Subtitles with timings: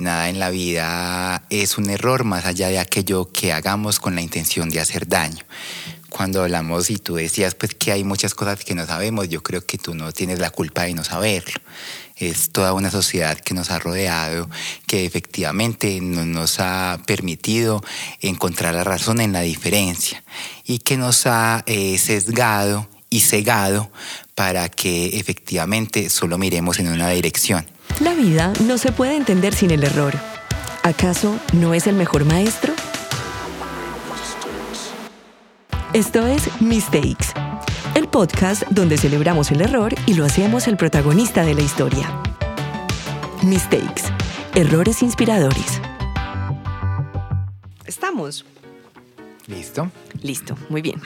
[0.00, 4.20] Nada en la vida es un error más allá de aquello que hagamos con la
[4.20, 5.44] intención de hacer daño
[6.16, 9.66] cuando hablamos y tú decías pues que hay muchas cosas que no sabemos, yo creo
[9.66, 11.60] que tú no tienes la culpa de no saberlo.
[12.16, 14.48] Es toda una sociedad que nos ha rodeado,
[14.86, 17.84] que efectivamente no nos ha permitido
[18.22, 20.24] encontrar la razón en la diferencia
[20.64, 23.90] y que nos ha eh, sesgado y cegado
[24.34, 27.66] para que efectivamente solo miremos en una dirección.
[28.00, 30.14] La vida no se puede entender sin el error.
[30.82, 32.74] ¿Acaso no es el mejor maestro?
[35.94, 37.28] Esto es Mistakes,
[37.94, 42.20] el podcast donde celebramos el error y lo hacemos el protagonista de la historia.
[43.42, 44.02] Mistakes,
[44.54, 45.80] errores inspiradores.
[47.86, 48.44] ¿Estamos?
[49.46, 49.90] ¿Listo?
[50.22, 51.00] Listo, muy bien.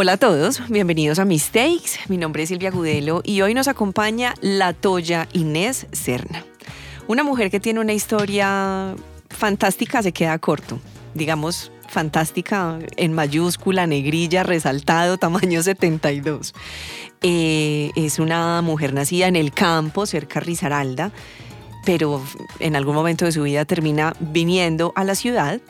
[0.00, 1.98] Hola a todos, bienvenidos a Mistakes.
[2.06, 6.44] Mi nombre es Silvia Gudelo y hoy nos acompaña la Toya Inés Serna.
[7.08, 8.94] Una mujer que tiene una historia
[9.28, 10.78] fantástica, se queda corto.
[11.14, 16.54] Digamos, fantástica en mayúscula, negrilla, resaltado, tamaño 72.
[17.22, 21.10] Eh, es una mujer nacida en el campo, cerca de Risaralda
[21.84, 22.22] pero
[22.60, 25.60] en algún momento de su vida termina viniendo a la ciudad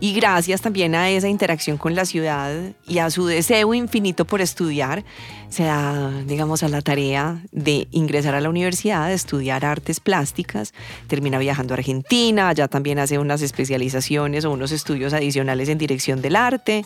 [0.00, 2.52] y gracias también a esa interacción con la ciudad
[2.86, 5.04] y a su deseo infinito por estudiar,
[5.48, 10.74] se da, digamos, a la tarea de ingresar a la universidad, de estudiar artes plásticas,
[11.06, 16.22] termina viajando a Argentina, allá también hace unas especializaciones o unos estudios adicionales en dirección
[16.22, 16.84] del arte.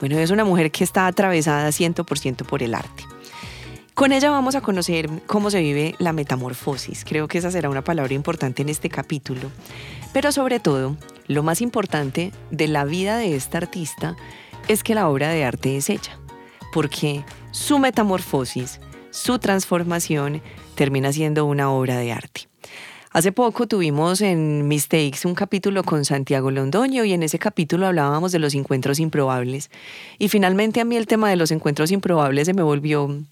[0.00, 3.04] Bueno, es una mujer que está atravesada 100% por el arte.
[3.94, 7.04] Con ella vamos a conocer cómo se vive la metamorfosis.
[7.04, 9.50] Creo que esa será una palabra importante en este capítulo.
[10.14, 14.16] Pero sobre todo, lo más importante de la vida de esta artista
[14.66, 16.18] es que la obra de arte es ella,
[16.72, 20.40] porque su metamorfosis, su transformación
[20.74, 22.48] termina siendo una obra de arte.
[23.10, 28.32] Hace poco tuvimos en Mistakes un capítulo con Santiago Londoño y en ese capítulo hablábamos
[28.32, 29.70] de los encuentros improbables.
[30.18, 33.22] Y finalmente a mí el tema de los encuentros improbables se me volvió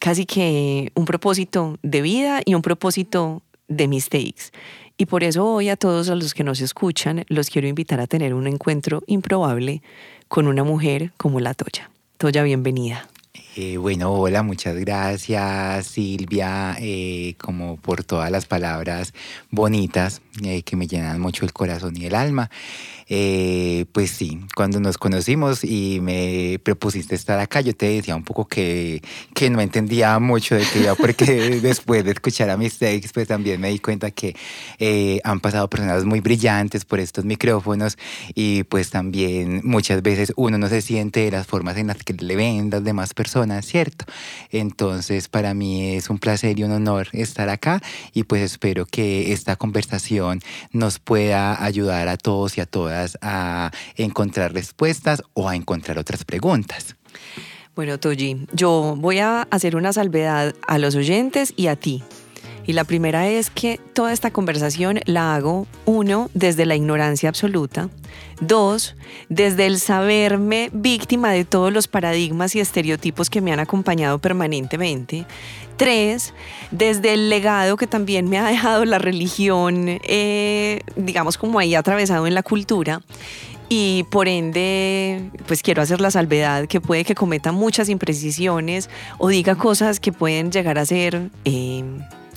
[0.00, 4.50] casi que un propósito de vida y un propósito de mistakes.
[4.96, 8.34] Y por eso hoy a todos los que nos escuchan los quiero invitar a tener
[8.34, 9.82] un encuentro improbable
[10.26, 11.90] con una mujer como la Toya.
[12.18, 13.08] Toya, bienvenida.
[13.56, 19.12] Eh, bueno, hola, muchas gracias Silvia, eh, como por todas las palabras
[19.50, 22.48] bonitas eh, que me llenan mucho el corazón y el alma.
[23.92, 28.46] Pues sí, cuando nos conocimos y me propusiste estar acá, yo te decía un poco
[28.46, 29.02] que,
[29.34, 31.24] que no entendía mucho de que porque
[31.60, 34.36] después de escuchar a mis takes, pues también me di cuenta que
[35.24, 37.98] han pasado personas muy brillantes por estos micrófonos
[38.32, 42.12] y pues también muchas veces uno no se siente de las formas en las que
[42.12, 44.04] le ven las demás personas, ¿cierto?
[44.50, 47.80] Entonces para mí es un placer y un honor estar acá
[48.12, 50.40] y pues espero que esta conversación
[50.72, 56.24] nos pueda ayudar a todos y a todas a encontrar respuestas o a encontrar otras
[56.24, 56.96] preguntas.
[57.74, 62.02] Bueno, Toji, yo voy a hacer una salvedad a los oyentes y a ti.
[62.66, 67.88] Y la primera es que toda esta conversación la hago, uno, desde la ignorancia absoluta,
[68.40, 68.94] dos,
[69.28, 75.26] desde el saberme víctima de todos los paradigmas y estereotipos que me han acompañado permanentemente,
[75.76, 76.34] tres,
[76.70, 82.26] desde el legado que también me ha dejado la religión, eh, digamos como ahí atravesado
[82.26, 83.00] en la cultura.
[83.72, 89.28] Y por ende, pues quiero hacer la salvedad que puede que cometa muchas imprecisiones o
[89.28, 91.84] diga cosas que pueden llegar a ser eh,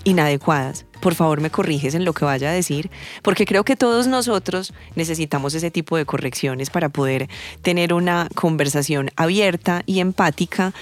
[0.04, 0.86] inadecuadas.
[1.00, 2.90] Por favor, me corriges en lo que vaya a decir,
[3.22, 7.28] porque creo que todos nosotros necesitamos ese tipo de correcciones para poder
[7.62, 10.72] tener una conversación abierta y empática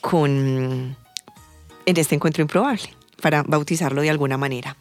[0.00, 0.96] con
[1.86, 2.82] en este encuentro improbable,
[3.20, 4.76] para bautizarlo de alguna manera.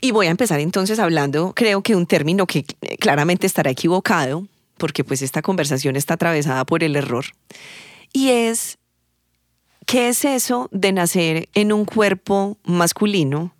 [0.00, 2.64] Y voy a empezar entonces hablando, creo que un término que
[2.98, 7.26] claramente estará equivocado, porque pues esta conversación está atravesada por el error,
[8.12, 8.78] y es,
[9.90, 13.52] ¿qué es eso de nacer en un cuerpo masculino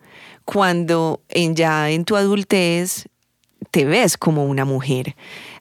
[0.45, 3.09] cuando ya en tu adultez
[3.73, 5.17] te ves como una mujer?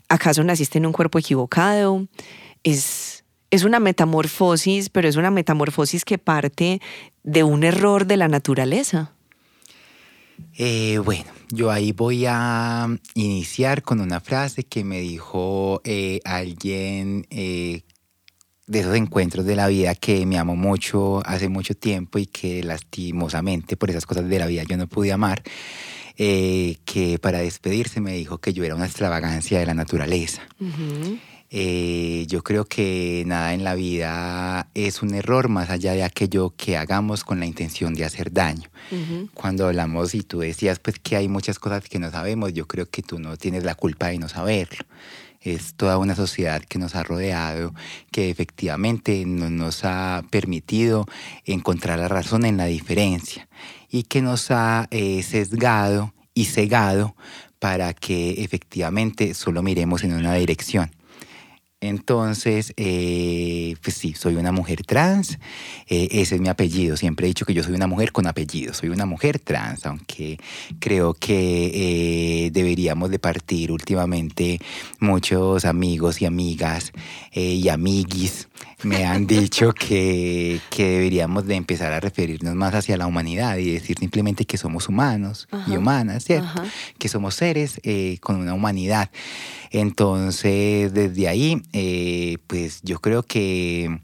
[0.10, 2.08] ¿Acaso naciste en un cuerpo equivocado?
[2.64, 6.80] ¿Es es una metamorfosis, pero es una metamorfosis que parte
[7.24, 9.12] de un error de la naturaleza.
[10.56, 17.26] Eh, bueno, yo ahí voy a iniciar con una frase que me dijo eh, alguien
[17.32, 17.82] eh,
[18.70, 22.64] de esos encuentros de la vida que me amó mucho hace mucho tiempo y que
[22.64, 25.42] lastimosamente por esas cosas de la vida yo no pude amar,
[26.16, 30.44] que para despedirse me dijo que yo era una extravagancia de la naturaleza.
[31.52, 36.54] Eh, yo creo que nada en la vida es un error más allá de aquello
[36.56, 38.70] que hagamos con la intención de hacer daño.
[39.34, 42.86] Cuando hablamos y tú decías pues que hay muchas cosas que no sabemos, yo creo
[42.88, 44.86] que tú no tienes la culpa de no saberlo
[45.42, 47.74] es toda una sociedad que nos ha rodeado,
[48.12, 51.06] que efectivamente no nos ha permitido
[51.46, 53.48] encontrar la razón en la diferencia
[53.90, 57.16] y que nos ha eh, sesgado y cegado
[57.60, 60.92] para que efectivamente solo miremos en una dirección.
[61.82, 65.40] Entonces, eh, pues sí, soy una mujer trans,
[65.88, 68.74] eh, ese es mi apellido, siempre he dicho que yo soy una mujer con apellido,
[68.74, 70.38] soy una mujer trans, aunque
[70.80, 74.60] creo que eh, deberíamos de partir últimamente
[75.00, 76.92] muchos amigos y amigas
[77.34, 78.50] y amiguis
[78.84, 83.72] me han dicho que, que, deberíamos de empezar a referirnos más hacia la humanidad y
[83.72, 86.64] decir simplemente que somos humanos y humanas, ¿cierto?
[86.98, 89.10] Que somos seres eh, con una humanidad.
[89.72, 94.00] Entonces, desde ahí, eh, pues yo creo que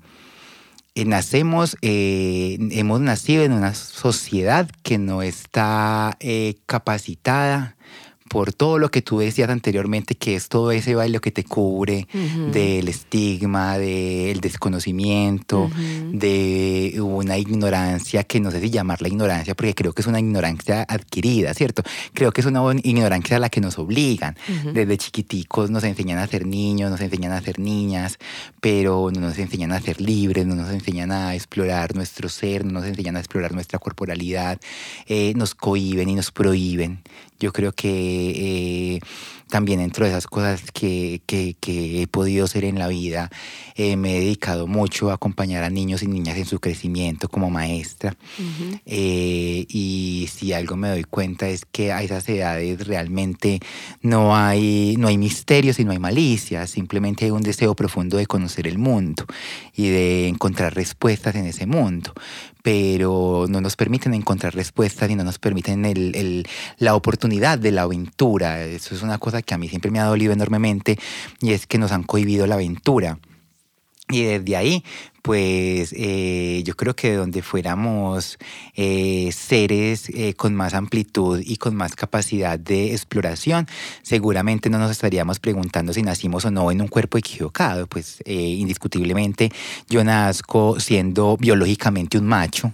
[0.96, 6.18] eh, nacemos, hemos nacido en una sociedad que no está
[6.66, 7.76] capacitada
[8.28, 12.08] por todo lo que tú decías anteriormente, que es todo ese baile que te cubre
[12.52, 15.70] del estigma, del desconocimiento,
[16.12, 20.86] de una ignorancia que no sé si llamarla ignorancia, porque creo que es una ignorancia
[20.88, 21.84] adquirida, ¿cierto?
[22.14, 24.36] Creo que es una ignorancia a la que nos obligan.
[24.74, 28.18] Desde chiquiticos nos enseñan a ser niños, nos enseñan a ser niñas,
[28.60, 32.72] pero no nos enseñan a ser libres, no nos enseñan a explorar nuestro ser, no
[32.74, 34.60] nos enseñan a explorar nuestra corporalidad,
[35.06, 37.04] eh, nos cohiben y nos prohíben.
[37.40, 39.00] Yo creo que eh,
[39.50, 41.56] también dentro de esas cosas que, que,
[42.02, 43.30] he podido ser en la vida,
[43.76, 47.50] eh, me he dedicado mucho a acompañar a niños y niñas en su crecimiento como
[47.50, 48.16] maestra.
[48.86, 53.60] Eh, y si algo me doy cuenta es que a esas edades realmente
[54.02, 58.26] no hay, no hay misterios y no hay malicia, simplemente hay un deseo profundo de
[58.26, 59.26] conocer el mundo
[59.76, 62.14] y de encontrar respuestas en ese mundo
[62.66, 66.48] pero no nos permiten encontrar respuestas y no nos permiten el,
[66.80, 68.64] la oportunidad de la aventura.
[68.64, 70.98] Eso es una cosa que a mí siempre me ha dolido enormemente
[71.42, 73.20] y es que nos han cohibido la aventura.
[74.10, 74.84] Y desde ahí,
[75.26, 78.38] pues eh, yo creo que donde fuéramos
[78.76, 83.66] eh, seres eh, con más amplitud y con más capacidad de exploración,
[84.04, 87.88] seguramente no nos estaríamos preguntando si nacimos o no en un cuerpo equivocado.
[87.88, 89.52] Pues indiscutiblemente
[89.90, 92.74] yo nazco siendo biológicamente un macho,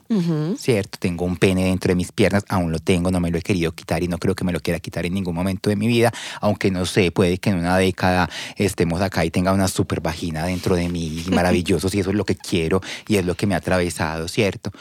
[0.58, 1.00] ¿cierto?
[1.00, 3.72] Tengo un pene dentro de mis piernas, aún lo tengo, no me lo he querido
[3.72, 6.12] quitar y no creo que me lo quiera quitar en ningún momento de mi vida,
[6.42, 10.46] aunque no sé, puede que en una década estemos acá y tenga una super vagina
[10.46, 13.56] dentro de mí, maravilloso, si eso es lo que quiero y es lo que me
[13.56, 14.72] ha atravesado, ¿cierto?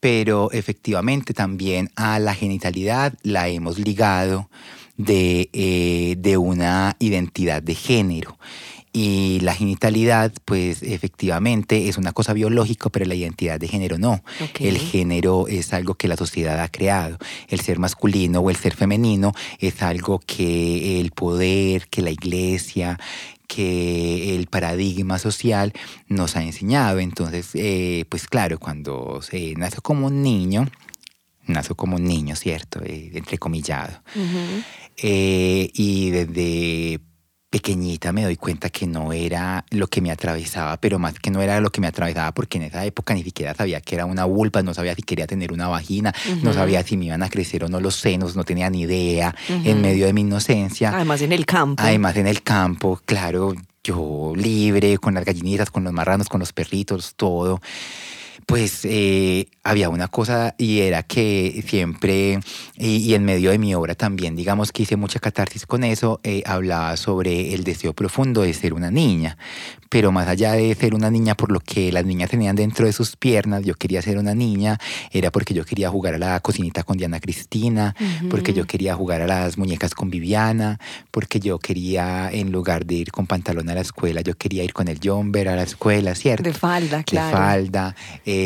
[0.00, 4.50] Pero efectivamente también a la genitalidad la hemos ligado
[4.96, 8.36] de, eh, de una identidad de género.
[8.92, 14.24] Y la genitalidad, pues efectivamente es una cosa biológica, pero la identidad de género no.
[14.58, 17.16] El género es algo que la sociedad ha creado.
[17.48, 22.98] El ser masculino o el ser femenino es algo que el poder, que la iglesia,
[23.50, 25.72] que el paradigma social
[26.06, 27.00] nos ha enseñado.
[27.00, 30.68] Entonces, eh, pues claro, cuando se nace como un niño,
[31.46, 32.80] nace como un niño, ¿cierto?
[32.84, 34.02] Eh, entrecomillado.
[34.96, 37.00] Eh, y desde
[37.50, 41.42] pequeñita me doy cuenta que no era lo que me atravesaba, pero más que no
[41.42, 44.24] era lo que me atravesaba porque en esa época ni siquiera sabía que era una
[44.24, 47.64] vulva, no sabía si quería tener una vagina, no sabía si me iban a crecer
[47.64, 50.90] o no los senos, no tenía ni idea en medio de mi inocencia.
[50.94, 51.82] Además en el campo.
[51.82, 56.52] Además en el campo, claro, yo libre, con las gallinitas, con los marranos, con los
[56.52, 57.60] perritos, todo
[58.50, 62.40] pues eh, había una cosa y era que siempre,
[62.76, 66.42] y, en medio de mi obra también, digamos que hice mucha catarsis con eso, eh,
[66.44, 69.38] hablaba sobre el deseo profundo de ser una niña,
[69.88, 72.92] pero más allá de ser una niña por lo que las niñas tenían dentro de
[72.92, 74.78] sus piernas, yo quería ser una niña,
[75.12, 77.94] era porque yo quería jugar a la cocinita con Diana Cristina,
[78.30, 80.80] porque yo quería jugar a las muñecas con Viviana,
[81.12, 84.72] porque yo quería, en lugar de ir con pantalón a la escuela, yo quería ir
[84.72, 86.42] con el jumper a la escuela, ¿cierto?
[86.42, 87.28] De falda, claro.
[87.28, 87.96] De falda.
[88.26, 88.39] Eh,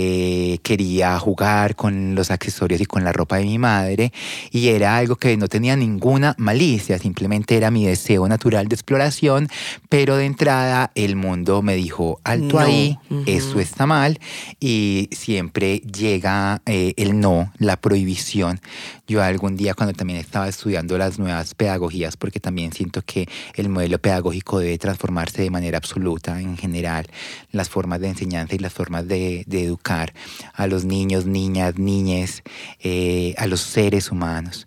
[0.63, 4.13] quería jugar con los accesorios y con la ropa de mi madre
[4.51, 9.49] y era algo que no tenía ninguna malicia, simplemente era mi deseo natural de exploración,
[9.89, 14.19] pero de entrada el mundo me dijo, alto ahí, eso está mal
[14.61, 18.61] y siempre llega eh, el no, la prohibición.
[19.07, 23.69] Yo algún día cuando también estaba estudiando las nuevas pedagogías, porque también siento que el
[23.69, 27.07] modelo pedagógico debe transformarse de manera absoluta en general,
[27.53, 30.15] las formas de enseñanza y las formas de, educar
[30.55, 32.43] a los niños, niñas, niñes,
[32.81, 34.67] eh, a los seres humanos.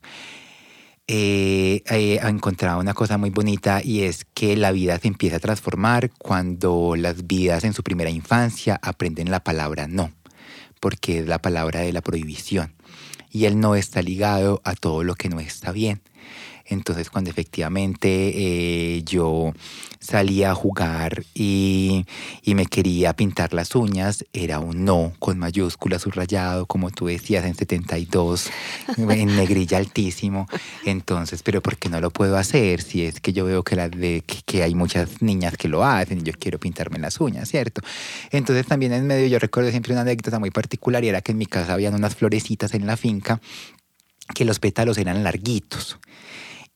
[1.08, 5.39] eh, he encontrado una cosa muy bonita y es que la vida se empieza a
[5.39, 10.12] transformar cuando las vidas en su primera infancia aprenden la palabra no,
[10.79, 12.76] porque es la palabra de la prohibición.
[13.31, 16.01] Y el no está ligado a todo lo que no está bien.
[16.69, 18.07] Entonces cuando efectivamente
[18.97, 19.53] eh, yo
[20.00, 22.05] salía a jugar y,
[22.45, 27.53] me quería pintar las uñas, era un no con mayúscula subrayado, como tú decías, en
[27.53, 28.50] 72,
[28.97, 30.47] en negrilla altísimo.
[30.86, 32.81] Entonces, pero ¿por qué no lo puedo hacer?
[32.81, 36.19] Si es que yo veo que, la de, que, hay muchas niñas que lo hacen
[36.19, 37.81] y yo quiero pintarme las uñas, ¿cierto?
[38.31, 41.38] Entonces también en medio yo recuerdo siempre una anécdota muy particular y era que en
[41.38, 43.39] mi casa habían unas florecitas en la finca
[44.33, 46.00] que los pétalos eran larguitos.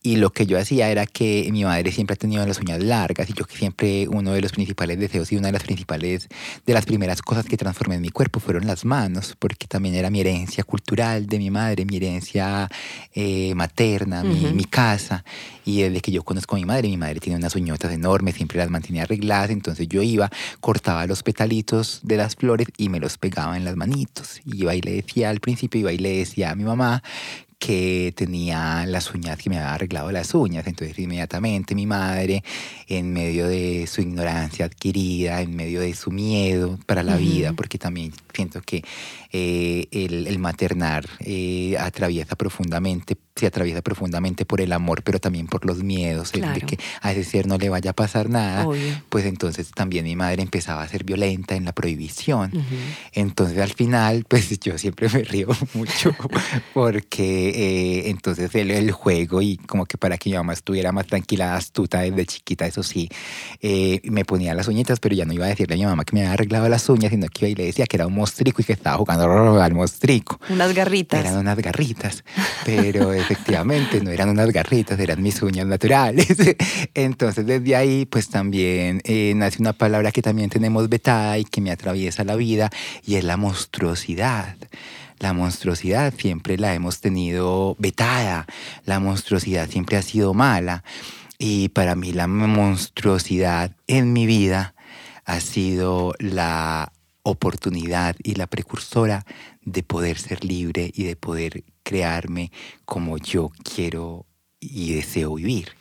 [0.04, 3.30] Y lo que yo hacía era que mi madre siempre ha tenido las uñas largas
[3.30, 6.28] y yo que siempre uno de los principales deseos y una de las principales,
[6.66, 10.10] de las primeras cosas que transformé en mi cuerpo fueron las manos, porque también era
[10.10, 12.68] mi herencia cultural de mi madre, mi herencia
[13.14, 15.24] eh, materna, mi, mi, casa.
[15.64, 18.58] Y desde que yo conozco a mi madre, mi madre tiene unas uñotas enormes, siempre
[18.58, 23.18] las mantenía arregladas, entonces yo iba, cortaba los petalitos de las flores y me los
[23.18, 24.40] pegaba en las manitos.
[24.44, 27.04] Y iba y le decía al principio, iba y le decía a mi mamá
[27.64, 30.66] que tenía las uñas, que me había arreglado las uñas.
[30.66, 32.42] Entonces inmediatamente mi madre,
[32.88, 37.78] en medio de su ignorancia adquirida, en medio de su miedo para la vida, porque
[37.78, 38.82] también siento que
[39.30, 45.64] eh, el, maternar eh, atraviesa profundamente, se atraviesa profundamente por el amor, pero también por
[45.64, 48.66] los miedos, de que a ese ser no le vaya a pasar nada,
[49.08, 52.52] pues entonces también mi madre empezaba a ser violenta en la prohibición.
[53.12, 56.14] Entonces al final, pues yo siempre me río mucho
[56.74, 61.06] porque eh, entonces el, el, juego y como que para que mi mamá estuviera más
[61.06, 63.08] tranquila, astuta desde chiquita, eso sí,
[64.04, 66.20] me ponía las uñitas, pero ya no iba a decirle a mi mamá que me
[66.20, 68.64] había arreglado las uñas, sino que iba y le decía que era un mostrico y
[68.64, 70.38] que estaba jugando al mostrico.
[70.50, 71.20] Unas garritas.
[71.20, 72.24] Eran unas garritas,
[72.64, 76.36] pero efectivamente no eran unas garritas, eran mis uñas naturales.
[76.94, 81.60] Entonces desde ahí pues también eh, nace una palabra que también tenemos vetada y que
[81.60, 82.70] me atraviesa la vida
[83.04, 84.56] y es la monstruosidad.
[85.18, 88.46] La monstruosidad siempre la hemos tenido vetada,
[88.84, 90.82] la monstruosidad siempre ha sido mala
[91.38, 94.74] y para mí la monstruosidad en mi vida
[95.24, 99.24] ha sido la oportunidad y la precursora
[99.64, 102.50] de poder ser libre y de poder crearme
[102.84, 104.26] como yo quiero
[104.60, 105.72] y deseo vivir.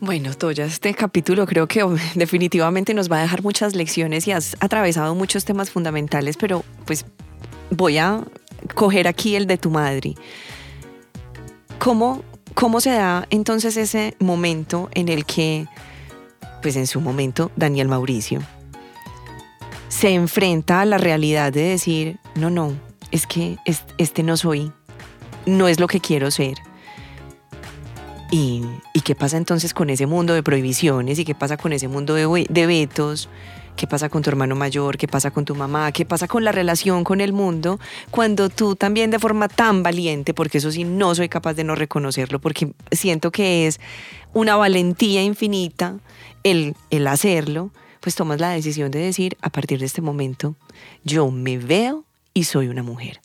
[0.00, 4.56] Bueno, Toya, este capítulo creo que definitivamente nos va a dejar muchas lecciones y has
[4.60, 7.04] atravesado muchos temas fundamentales, pero pues
[7.70, 8.24] voy a
[8.74, 10.14] coger aquí el de tu madre.
[11.78, 12.22] ¿Cómo,
[12.54, 15.66] cómo se da entonces ese momento en el que,
[16.62, 18.40] pues en su momento, Daniel Mauricio
[19.94, 22.72] se enfrenta a la realidad de decir, no, no,
[23.12, 23.58] es que
[23.96, 24.72] este no soy,
[25.46, 26.56] no es lo que quiero ser.
[28.28, 28.64] ¿Y,
[29.04, 31.20] qué pasa entonces con ese mundo de prohibiciones?
[31.20, 33.28] ¿Y qué pasa con ese mundo de, de vetos?
[33.76, 34.98] ¿Qué pasa con tu hermano mayor?
[34.98, 35.92] ¿Qué pasa con tu mamá?
[35.92, 37.78] ¿Qué pasa con la relación con el mundo?
[38.10, 41.76] Cuando tú también de forma tan valiente, porque eso sí no soy capaz de no
[41.76, 43.78] reconocerlo, porque siento que es
[44.32, 45.98] una valentía infinita
[46.42, 47.70] el, el hacerlo,
[48.04, 50.56] pues tomas la decisión de decir, a partir de este momento,
[51.04, 53.22] yo me veo y soy una mujer.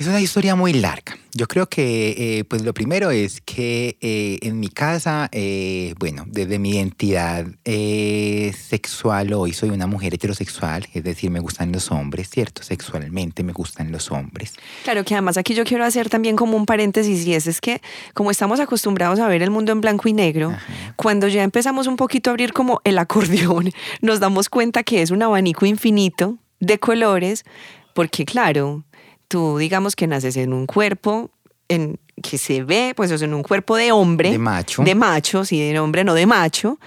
[0.00, 1.18] Es una historia muy larga.
[1.34, 6.24] Yo creo que, eh, pues lo primero es que eh, en mi casa, eh, bueno,
[6.26, 12.30] desde mi identidad sexual hoy soy una mujer heterosexual, es decir, me gustan los hombres,
[12.30, 12.62] ¿cierto?
[12.62, 14.54] Sexualmente me gustan los hombres.
[14.84, 17.82] Claro que además aquí yo quiero hacer también como un paréntesis y es, es que
[18.14, 20.56] como estamos acostumbrados a ver el mundo en blanco y negro,
[20.96, 25.10] cuando ya empezamos un poquito a abrir como el acordeón, nos damos cuenta que es
[25.10, 27.44] un abanico infinito de colores,
[27.92, 28.82] porque claro,
[29.30, 31.30] tú digamos que naces en un cuerpo
[31.68, 34.32] en, que se ve, pues en un cuerpo de hombre.
[34.32, 34.82] De macho.
[34.82, 36.78] De macho, sí, de hombre, no de macho.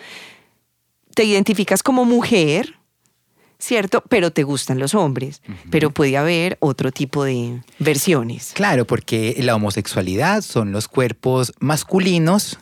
[1.15, 2.75] Te identificas como mujer,
[3.59, 4.03] ¿cierto?
[4.09, 5.41] Pero te gustan los hombres.
[5.71, 8.51] Pero puede haber otro tipo de versiones.
[8.53, 12.59] Claro, porque la homosexualidad son los cuerpos masculinos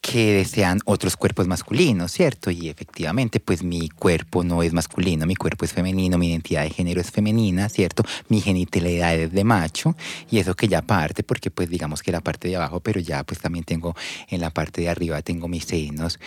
[0.00, 2.50] que desean otros cuerpos masculinos, ¿cierto?
[2.50, 6.70] Y efectivamente, pues mi cuerpo no es masculino, mi cuerpo es femenino, mi identidad de
[6.70, 8.04] género es femenina, ¿cierto?
[8.28, 9.96] Mi genitalidad es de macho
[10.30, 13.24] y eso que ya parte, porque pues digamos que la parte de abajo, pero ya
[13.24, 13.94] pues también tengo
[14.28, 16.18] en la parte de arriba tengo mis senos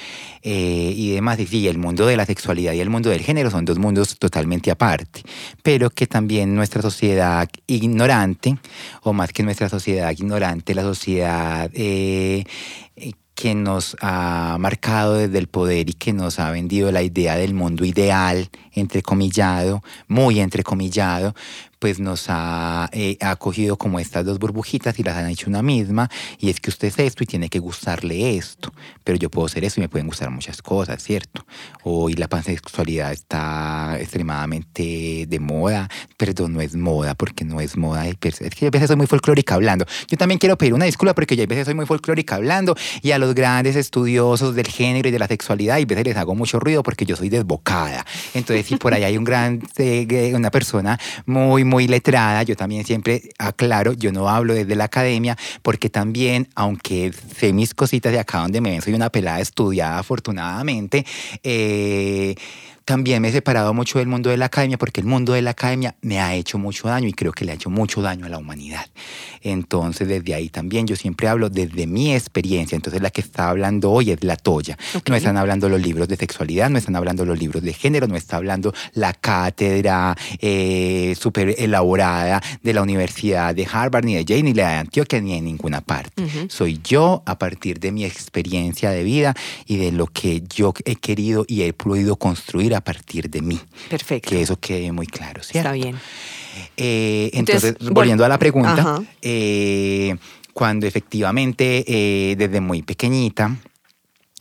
[0.43, 1.39] eh, y demás.
[1.39, 4.17] Y sí, el mundo de la sexualidad y el mundo del género son dos mundos
[4.19, 5.23] totalmente aparte,
[5.63, 8.57] pero que también nuestra sociedad ignorante,
[9.03, 11.71] o más que nuestra sociedad ignorante, la sociedad...
[11.73, 12.43] Eh,
[13.41, 17.55] que nos ha marcado desde el poder y que nos ha vendido la idea del
[17.55, 21.33] mundo ideal, entrecomillado, muy entrecomillado,
[21.81, 25.63] pues nos ha, eh, ha cogido como estas dos burbujitas y las han hecho una
[25.63, 28.71] misma, y es que usted es esto y tiene que gustarle esto,
[29.03, 31.43] pero yo puedo ser eso y me pueden gustar muchas cosas, ¿cierto?
[31.83, 38.07] Hoy la pansexualidad está extremadamente de moda, perdón, no es moda, porque no es moda,
[38.07, 39.83] es que a veces soy muy folclórica hablando.
[40.07, 43.09] Yo también quiero pedir una disculpa porque yo a veces soy muy folclórica hablando y
[43.09, 46.35] a los grandes estudiosos del género y de la sexualidad y a veces les hago
[46.35, 48.05] mucho ruido porque yo soy desbocada.
[48.35, 52.85] Entonces, si por ahí hay un gran, eh, una persona muy, muy letrada, yo también
[52.85, 58.19] siempre aclaro, yo no hablo desde la academia porque también, aunque sé mis cositas de
[58.19, 61.05] acá donde me ven, soy una pelada estudiada afortunadamente,
[61.43, 62.35] eh,
[62.91, 65.51] también me he separado mucho del mundo de la academia porque el mundo de la
[65.51, 68.29] academia me ha hecho mucho daño y creo que le ha hecho mucho daño a
[68.29, 68.85] la humanidad.
[69.39, 72.75] Entonces, desde ahí también yo siempre hablo desde mi experiencia.
[72.75, 74.77] Entonces, la que está hablando hoy es la Toya.
[75.07, 78.17] No están hablando los libros de sexualidad, no están hablando los libros de género, no
[78.17, 84.43] está hablando la cátedra eh, súper elaborada de la Universidad de Harvard, ni de Yale,
[84.43, 86.11] ni la de Antioquia, ni de ninguna parte.
[86.49, 89.33] Soy yo a partir de mi experiencia de vida
[89.65, 93.59] y de lo que yo he querido y he podido construir a partir de mí.
[93.89, 94.29] Perfecto.
[94.29, 95.69] Que eso quede muy claro, ¿cierto?
[95.69, 95.97] Está bien.
[96.77, 100.15] Eh, entonces, volviendo a la pregunta, eh,
[100.53, 103.55] cuando efectivamente eh, desde muy pequeñita,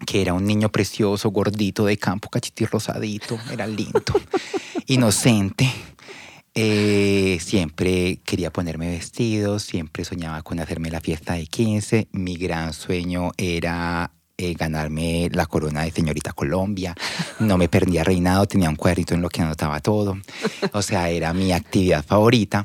[0.06, 4.02] que era un niño precioso, gordito de campo, cachiti rosadito, era lindo,
[4.86, 5.70] inocente.
[7.40, 12.08] siempre quería ponerme vestidos, siempre soñaba con hacerme la fiesta de 15.
[12.12, 16.94] Mi gran sueño era eh, ganarme la corona de señorita Colombia.
[17.40, 20.16] No me perdía reinado, tenía un cuadrito en lo que anotaba todo.
[20.72, 22.64] O sea, era mi actividad favorita.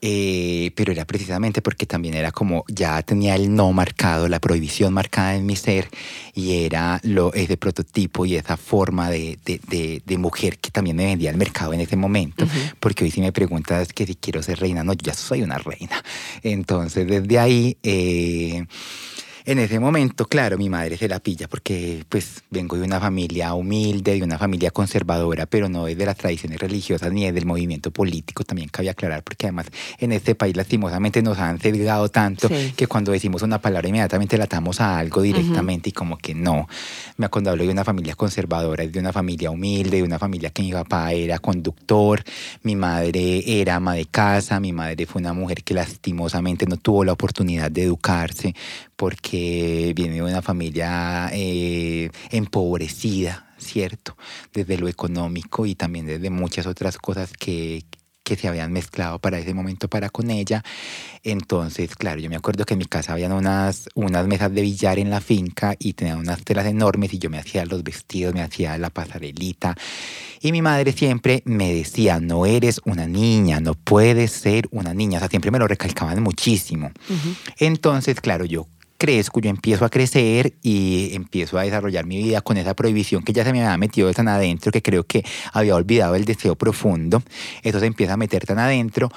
[0.00, 4.94] Eh, pero era precisamente porque también era como ya tenía el no marcado, la prohibición
[4.94, 5.88] marcada en mi ser
[6.34, 11.06] y era lo, ese prototipo y esa forma de, de, de, mujer que también me
[11.06, 12.46] vendía al mercado en ese momento,
[12.78, 15.58] porque hoy si me preguntas que si quiero ser reina, no, yo ya soy una
[15.58, 16.00] reina.
[16.44, 17.76] Entonces desde ahí...
[17.82, 18.66] Eh,
[19.48, 23.54] en ese momento, claro, mi madre se la pilla porque pues vengo de una familia
[23.54, 27.46] humilde, de una familia conservadora, pero no es de las tradiciones religiosas ni es del
[27.46, 32.50] movimiento político, también cabe aclarar, porque además en este país lastimosamente nos han sesgado tanto
[32.76, 36.68] que cuando decimos una palabra inmediatamente la atamos a algo directamente y como que no.
[37.16, 40.60] Me acuerdo hablo de una familia conservadora, de una familia humilde, de una familia que
[40.60, 42.22] mi papá era conductor,
[42.64, 47.02] mi madre era ama de casa, mi madre fue una mujer que lastimosamente no tuvo
[47.02, 48.54] la oportunidad de educarse
[48.98, 49.37] porque
[49.94, 54.16] viene de una familia eh, empobrecida, ¿cierto?
[54.52, 57.84] Desde lo económico y también desde muchas otras cosas que,
[58.28, 60.62] que se habían mezclado para ese momento para con ella.
[61.22, 64.98] Entonces, claro, yo me acuerdo que en mi casa habían unas, unas mesas de billar
[64.98, 68.42] en la finca y tenían unas telas enormes y yo me hacía los vestidos, me
[68.42, 69.74] hacía la pasarelita.
[70.42, 75.16] Y mi madre siempre me decía, no eres una niña, no puedes ser una niña.
[75.16, 76.92] O sea, siempre me lo recalcaban muchísimo.
[77.58, 78.66] Entonces, claro, yo
[78.98, 83.32] crezco, yo empiezo a crecer y empiezo a desarrollar mi vida con esa prohibición que
[83.32, 87.22] ya se me había metido tan adentro que creo que había olvidado el deseo profundo.
[87.62, 89.10] Eso se empieza a meter tan adentro.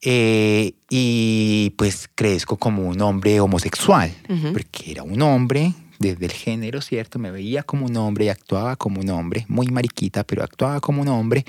[0.00, 4.14] Eh, y pues crezco como un hombre homosexual,
[4.52, 7.18] porque era un hombre desde el género, ¿cierto?
[7.18, 11.02] Me veía como un hombre y actuaba como un hombre, muy mariquita, pero actuaba como
[11.02, 11.44] un hombre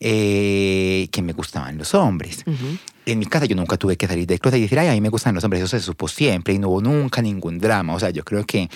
[0.00, 2.44] eh, que me gustaban los hombres
[3.06, 5.00] en mi casa yo nunca tuve que salir de closet y decir, ay, a mí
[5.00, 7.94] me gustan los hombres, eso se supo siempre y no hubo nunca ningún drama.
[7.94, 8.68] O sea, yo creo que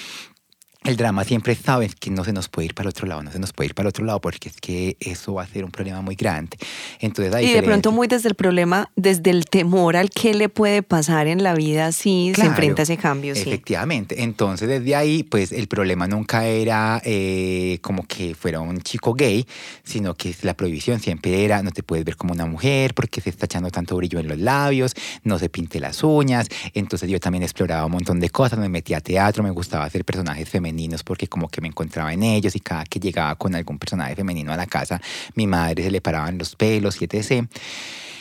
[0.85, 3.23] el drama siempre estaba es que no se nos puede ir para el otro lado,
[3.23, 5.47] no se nos puede ir para el otro lado porque es que eso va a
[5.47, 6.57] ser un problema muy grande.
[7.01, 10.83] Entonces, y de pronto muy desde el problema, desde el temor al que le puede
[10.83, 13.35] pasar en la vida si se enfrenta a ese cambio.
[13.35, 14.23] Efectivamente.
[14.23, 19.47] Entonces desde ahí, pues el problema nunca era eh, como que fuera un chico gay,
[19.85, 23.29] sino que la prohibición siempre era no te puedes ver como una mujer porque se
[23.29, 26.49] está echando tanto brillo en los labios, no se pinte las uñas.
[26.73, 30.07] Entonces yo también exploraba un montón de cosas, me metía a teatro, me gustaba hacer
[30.07, 30.70] personajes femeninos
[31.05, 34.53] porque como que me encontraba en ellos y cada que llegaba con algún personaje femenino
[34.53, 35.01] a la casa,
[35.35, 37.47] mi madre se le paraban los pelos y etc.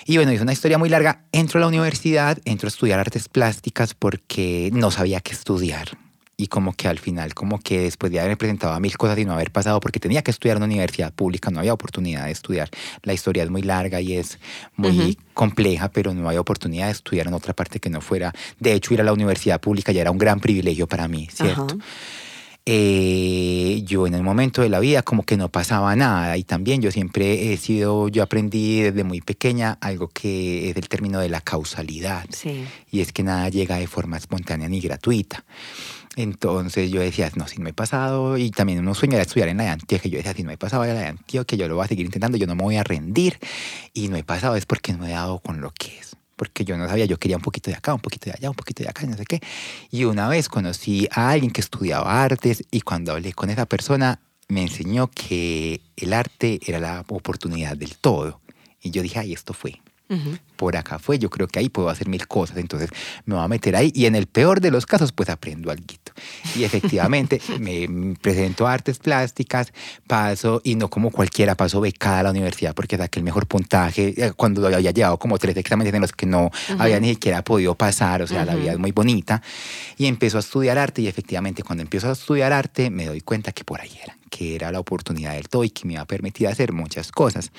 [0.05, 1.23] Y bueno, es una historia muy larga.
[1.31, 5.97] Entro a la universidad, entro a estudiar artes plásticas porque no sabía qué estudiar
[6.39, 9.33] y como que al final, como que después de haber presentado mil cosas y no
[9.33, 12.69] haber pasado, porque tenía que estudiar en una universidad pública, no había oportunidad de estudiar.
[13.03, 14.39] La historia es muy larga y es
[14.77, 18.33] muy compleja, pero no había oportunidad de estudiar en otra parte que no fuera.
[18.57, 21.77] De hecho, ir a la universidad pública ya era un gran privilegio para mí, ¿cierto?
[22.65, 26.81] Eh, yo en el momento de la vida como que no pasaba nada y también
[26.81, 31.29] yo siempre he sido, yo aprendí desde muy pequeña algo que es el término de
[31.29, 32.25] la causalidad.
[32.91, 35.43] Y es que nada llega de forma espontánea ni gratuita.
[36.15, 39.57] Entonces yo decía, no, si no he pasado, y también uno sueña de estudiar en
[39.57, 41.75] la de Antioquia, yo decía, si no he pasado en la de Antioquia, yo lo
[41.75, 43.39] voy a seguir intentando, yo no me voy a rendir,
[43.93, 46.77] y no he pasado es porque no he dado con lo que es porque yo
[46.77, 48.87] no sabía, yo quería un poquito de acá, un poquito de allá, un poquito de
[48.87, 49.41] acá, no sé qué.
[49.91, 54.21] Y una vez conocí a alguien que estudiaba artes y cuando hablé con esa persona
[54.47, 58.39] me enseñó que el arte era la oportunidad del todo.
[58.81, 59.81] Y yo dije, ay, esto fue
[60.55, 62.89] por acá fue, yo creo que ahí puedo hacer mil cosas, entonces
[63.25, 65.85] me voy a meter ahí y en el peor de los casos pues aprendo algo.
[66.55, 69.71] Y efectivamente me presento a artes plásticas,
[70.07, 74.13] paso y no como cualquiera, paso becada a la universidad porque saqué el mejor puntaje
[74.17, 77.75] eh, cuando había llevado como tres exámenes en los que no había ni siquiera podido
[77.75, 79.41] pasar, o sea, la vida es muy bonita.
[79.97, 83.51] Y empezó a estudiar arte y efectivamente cuando empiezo a estudiar arte me doy cuenta
[83.51, 86.47] que por ahí era que era la oportunidad del y que me iba a permitir
[86.47, 87.51] hacer muchas cosas.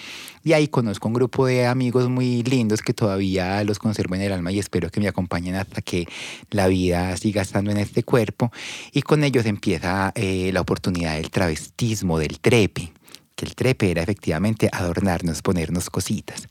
[0.44, 4.32] Y ahí conozco un grupo de amigos muy lindos que todavía los conservo en el
[4.32, 6.06] alma y espero que me acompañen hasta que
[6.50, 8.50] la vida siga estando en este cuerpo.
[8.92, 12.92] Y con ellos empieza eh, la oportunidad del travestismo, del trepe,
[13.34, 16.48] que el trepe era efectivamente adornarnos, ponernos cositas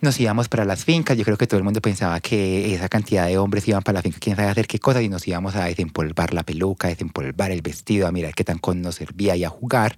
[0.00, 1.16] nos íbamos para las fincas.
[1.16, 4.02] Yo creo que todo el mundo pensaba que esa cantidad de hombres iban para la
[4.02, 7.50] finca, quién sabe hacer qué cosas, y nos íbamos a desempolvar la peluca, a desempolvar
[7.50, 9.96] el vestido, a mirar qué tan con nos servía y a jugar.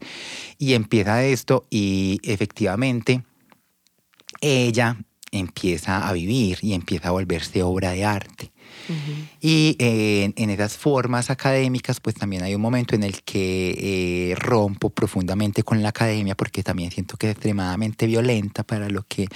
[0.58, 3.22] Y empieza esto y efectivamente
[4.40, 4.96] ella
[5.30, 8.52] empieza a vivir y empieza a volverse obra de arte.
[9.40, 14.90] Y en esas formas académicas, pues también hay un momento en el que eh, rompo
[14.90, 19.29] profundamente con la academia porque también siento que es extremadamente violenta para lo que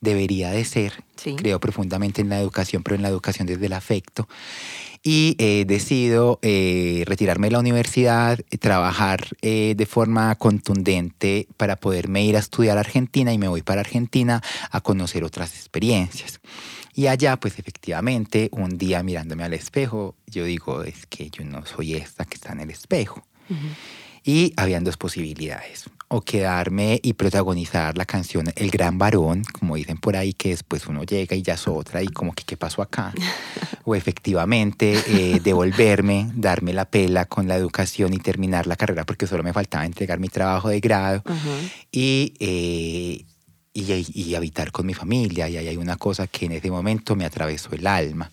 [0.00, 1.04] debería de ser.
[1.36, 4.28] Creo profundamente en la educación, pero en la educación desde el afecto.
[5.02, 12.36] Y eh, decido eh, retirarme de la universidad, trabajar de forma contundente para poderme ir
[12.36, 16.40] a estudiar a Argentina y me voy para Argentina a conocer otras experiencias.
[16.94, 21.64] Y allá, pues efectivamente, un día mirándome al espejo, yo digo, es que yo no
[21.64, 23.24] soy esta que está en el espejo.
[24.22, 25.90] Y habían dos posibilidades.
[26.08, 30.86] O quedarme y protagonizar la canción El Gran Varón, como dicen por ahí, que después
[30.86, 33.14] uno llega y ya es otra y como que qué pasó acá.
[33.84, 39.26] o efectivamente eh, devolverme, darme la pela con la educación y terminar la carrera porque
[39.26, 41.22] solo me faltaba entregar mi trabajo de grado.
[41.90, 43.24] Y eh,
[43.72, 45.48] y, habitar con mi familia.
[45.48, 48.30] Y ahí hay una cosa que en ese momento me atravesó el alma.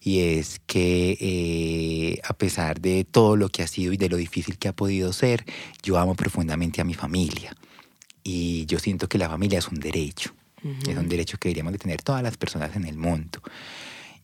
[0.00, 4.16] Y es que eh, a pesar de todo lo que ha sido y de lo
[4.16, 5.44] difícil que ha podido ser,
[5.82, 7.54] yo amo profundamente a mi familia.
[8.22, 10.34] Y yo siento que la familia es un derecho.
[10.88, 13.40] Es un derecho que deberíamos de tener todas las personas en el mundo.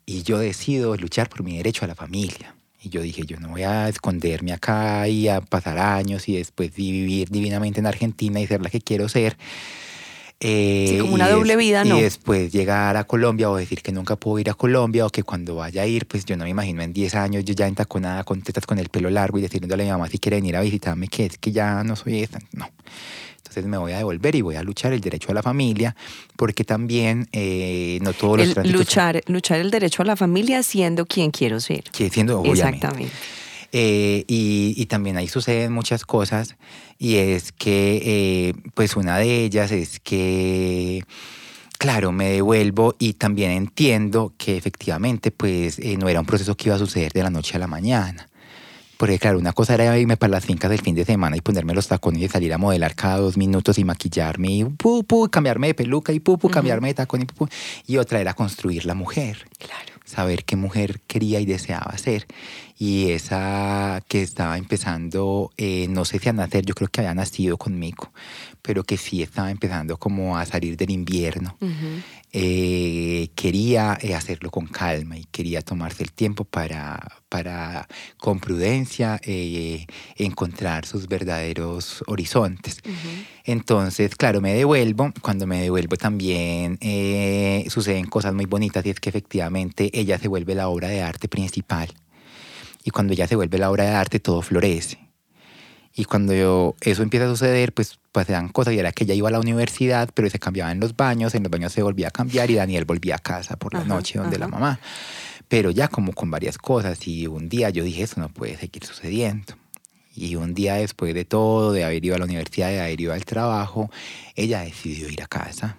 [0.04, 2.56] Y yo decido luchar por mi derecho a la familia.
[2.82, 6.74] Y yo dije, yo no voy a esconderme acá y a pasar años y después
[6.74, 9.38] vivir divinamente en Argentina y ser la que quiero ser
[10.40, 11.98] eh, sí, como una doble vida, ¿no?
[11.98, 15.22] Y después llegar a Colombia o decir que nunca puedo ir a Colombia o que
[15.22, 18.24] cuando vaya a ir, pues yo no me imagino en 10 años yo ya entaconada
[18.24, 20.60] con tetas con el pelo largo y decirle a mi mamá si quiere venir a
[20.60, 22.38] visitarme, que es que ya no soy esa.
[22.52, 22.68] No.
[23.38, 25.94] Entonces me voy a devolver y voy a luchar el derecho a la familia,
[26.36, 31.06] porque también eh, no todos los el, luchar, luchar el derecho a la familia siendo
[31.06, 31.84] quien quiero ser.
[31.84, 32.86] Que siendo, obviamente.
[32.86, 33.14] Exactamente.
[33.76, 36.54] Eh, y, también ahí suceden muchas cosas
[36.96, 41.02] y es que, eh, pues una de ellas es que,
[41.76, 46.68] claro, me devuelvo y también entiendo que efectivamente, pues eh, no era un proceso que
[46.68, 48.28] iba a suceder de la noche a la mañana.
[48.96, 51.74] Porque claro, una cosa era irme para las fincas del fin de semana y ponerme
[51.74, 55.74] los tacones y salir a modelar cada dos minutos y maquillarme y pu, cambiarme de
[55.74, 59.48] peluca y pu, cambiarme de tacón y Y otra era construir la mujer.
[59.58, 62.26] Claro saber qué mujer quería y deseaba ser.
[62.76, 67.14] Y esa que estaba empezando, eh, no sé si a nacer, yo creo que había
[67.14, 68.12] nacido conmigo,
[68.62, 71.56] pero que sí estaba empezando como a salir del invierno.
[72.32, 79.20] Eh, quería eh, hacerlo con calma y quería tomarse el tiempo para, para con prudencia,
[80.16, 82.80] encontrar sus verdaderos horizontes.
[83.44, 85.12] Entonces, claro, me devuelvo.
[85.22, 86.76] Cuando me devuelvo también
[87.70, 91.28] suceden cosas muy bonitas y es que efectivamente ella se vuelve la obra de arte
[91.28, 91.94] principal.
[92.84, 94.98] Y cuando ella se vuelve la obra de arte, todo florece.
[95.96, 98.74] Y cuando eso empieza a suceder, pues pasan cosas.
[98.74, 101.44] Y era que ella iba a la universidad, pero se cambiaba en los baños, en
[101.44, 104.38] los baños se volvía a cambiar y Daniel volvía a casa por la noche donde
[104.38, 104.78] la mamá.
[105.48, 107.08] Pero ya como con varias cosas.
[107.08, 109.54] Y un día yo dije, eso no puede seguir sucediendo.
[110.14, 113.12] Y un día después de todo, de haber ido a la universidad, de haber ido
[113.14, 113.90] al trabajo,
[114.36, 115.78] ella decidió ir a casa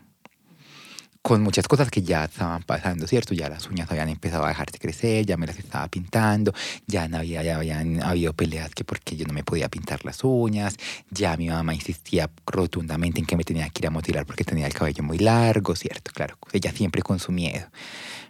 [1.26, 3.34] con muchas cosas que ya estaban pasando, ¿cierto?
[3.34, 6.54] Ya las uñas habían empezado a dejarse crecer, ya me las estaba pintando,
[6.86, 10.24] ya, no había, ya habían habido peleas que porque yo no me podía pintar las
[10.24, 10.78] uñas,
[11.10, 14.68] ya mi mamá insistía rotundamente en que me tenía que ir a motilar porque tenía
[14.68, 16.12] el cabello muy largo, ¿cierto?
[16.14, 17.70] Claro, ella siempre con su miedo.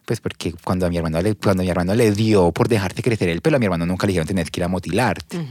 [0.05, 3.27] Pues porque cuando a mi hermano le, cuando mi hermano le dio por dejarse crecer
[3.27, 5.45] el pelo, a mi hermano nunca le dijeron tenías que ir a motilarte.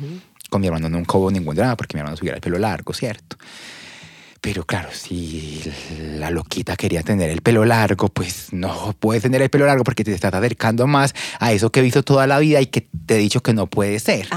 [0.48, 3.36] Con mi hermano nunca hubo ningún drama porque mi hermano tuviera el pelo largo, ¿cierto?
[4.44, 5.62] Pero claro, si
[6.18, 10.04] la loquita quería tener el pelo largo, pues no puedes tener el pelo largo porque
[10.04, 13.14] te estás acercando más a eso que he visto toda la vida y que te
[13.14, 14.28] he dicho que no puede ser.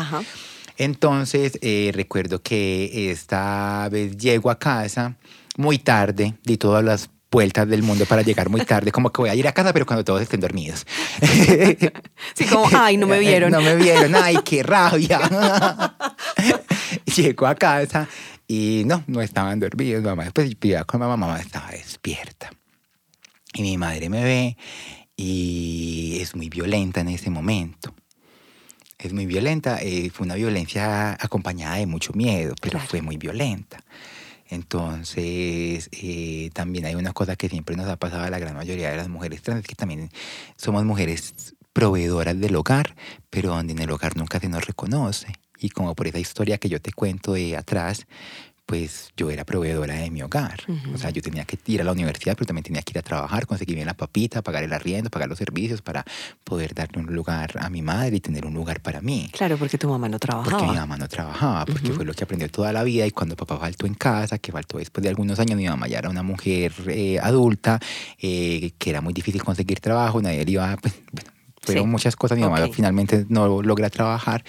[0.77, 5.17] Entonces, eh, recuerdo que esta vez llego a casa
[5.57, 9.29] muy tarde, di todas las vueltas del mundo para llegar muy tarde, como que voy
[9.29, 10.87] a ir a casa, pero cuando todos estén dormidos.
[12.33, 13.51] Sí, como, ay, no me vieron.
[13.51, 15.19] No me vieron, ay, qué rabia.
[17.15, 18.07] Llego a casa
[18.47, 20.03] y no, no estaban dormidos.
[20.03, 22.51] Mamá después iba con mamá, mamá estaba despierta.
[23.53, 24.57] Y mi madre me ve
[25.15, 27.93] y es muy violenta en ese momento.
[28.97, 33.77] Es muy violenta, eh, fue una violencia acompañada de mucho miedo, pero fue muy violenta.
[34.49, 38.89] Entonces, eh, también hay una cosa que siempre nos ha pasado a la gran mayoría
[38.89, 40.09] de las mujeres trans, que también
[40.55, 42.95] somos mujeres proveedoras del hogar,
[43.29, 45.27] pero donde en el hogar nunca se nos reconoce.
[45.59, 48.05] Y como por esa historia que yo te cuento de atrás,
[48.67, 50.59] pues yo era proveedora de mi hogar.
[50.93, 53.01] O sea, yo tenía que ir a la universidad, pero también tenía que ir a
[53.01, 56.03] trabajar, conseguir bien la papita, pagar el arriendo, pagar los servicios para
[56.43, 59.29] poder darle un lugar a mi madre y tener un lugar para mí.
[59.31, 60.57] Claro, porque tu mamá no trabajaba.
[60.57, 63.37] Porque mi mamá no trabajaba, porque fue lo que aprendió toda la vida y cuando
[63.37, 66.23] papá faltó en casa, que faltó después de algunos años, mi mamá ya era una
[66.23, 67.79] mujer eh, adulta,
[68.19, 72.37] eh, que era muy difícil conseguir trabajo, nadie le iba, pues, bueno, fueron muchas cosas,
[72.37, 74.43] mi mamá finalmente no logra trabajar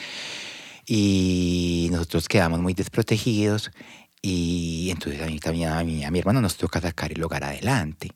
[0.89, 3.71] y nosotros quedamos muy desprotegidos
[4.23, 7.45] y entonces a mí también, a mi, a mi hermano nos toca sacar el hogar
[7.45, 8.11] adelante.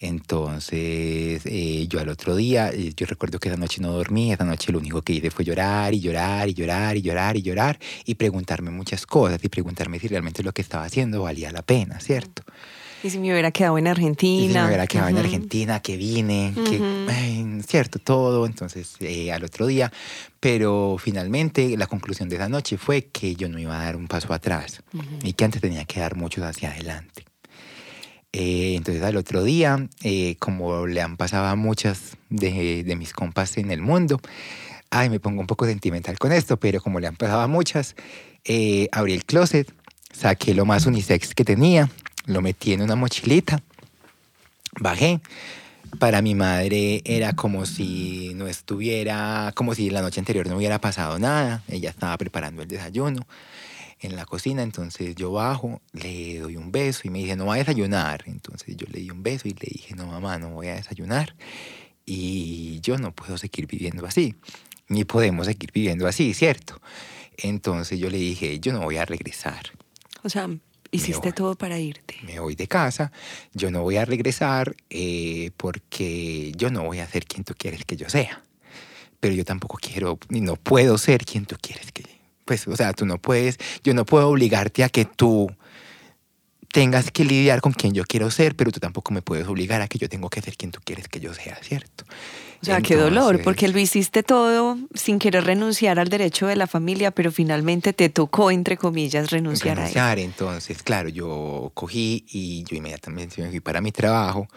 [0.00, 4.44] Entonces, eh, yo al otro día, eh, yo recuerdo que esa noche no dormí, esa
[4.44, 7.78] noche lo único que hice fue llorar y llorar y llorar y llorar y llorar
[8.04, 11.98] y preguntarme muchas cosas y preguntarme si realmente lo que estaba haciendo valía la pena,
[11.98, 12.42] ¿cierto?
[13.02, 14.44] Y si me hubiera quedado en Argentina.
[14.44, 18.46] Y si me hubiera quedado en Argentina, que vine, que, cierto, todo.
[18.46, 19.92] Entonces, eh, al otro día.
[20.40, 24.08] Pero finalmente la conclusión de esa noche fue que yo no iba a dar un
[24.08, 24.82] paso atrás
[25.22, 27.24] y que antes tenía que dar muchos hacia adelante.
[28.32, 33.12] Eh, entonces al otro día, eh, como le han pasado a muchas de, de, mis
[33.12, 34.20] compas en el mundo,
[34.90, 37.96] ay, me pongo un poco sentimental con esto, pero como le han pasado a muchas,
[38.92, 39.72] abrí el closet,
[40.12, 41.88] saqué lo más unisex que tenía,
[42.28, 43.60] lo metí en una mochilita,
[44.78, 45.20] bajé.
[45.98, 50.78] Para mi madre era como si no estuviera, como si la noche anterior no hubiera
[50.78, 51.62] pasado nada.
[51.66, 53.26] Ella estaba preparando el desayuno
[54.00, 57.54] en la cocina, entonces yo bajo, le doy un beso y me dice, no va
[57.54, 58.24] a desayunar.
[58.26, 61.34] Entonces yo le di un beso y le dije, no mamá, no voy a desayunar.
[62.04, 64.34] Y yo no puedo seguir viviendo así,
[64.88, 66.80] ni podemos seguir viviendo así, ¿cierto?
[67.38, 69.72] Entonces yo le dije, yo no voy a regresar.
[70.22, 70.48] O sea,
[70.90, 72.16] Hiciste todo para irte.
[72.22, 73.12] Me voy de casa,
[73.52, 77.84] yo no voy a regresar eh, porque yo no voy a ser quien tú quieres
[77.84, 78.42] que yo sea.
[79.20, 82.04] Pero yo tampoco quiero, ni no puedo ser quien tú quieres que...
[82.44, 85.50] Pues, o sea, tú no puedes, yo no puedo obligarte a que tú
[86.72, 89.88] tengas que lidiar con quien yo quiero ser, pero tú tampoco me puedes obligar a
[89.88, 92.04] que yo tengo que ser quien tú quieres que yo sea, ¿cierto?
[92.60, 96.66] O sea, qué dolor, porque lo hiciste todo sin querer renunciar al derecho de la
[96.66, 100.18] familia, pero finalmente te tocó, entre comillas, renunciar, a él.
[100.18, 104.48] Entonces, claro, yo cogí y yo inmediatamente me fui para mi trabajo.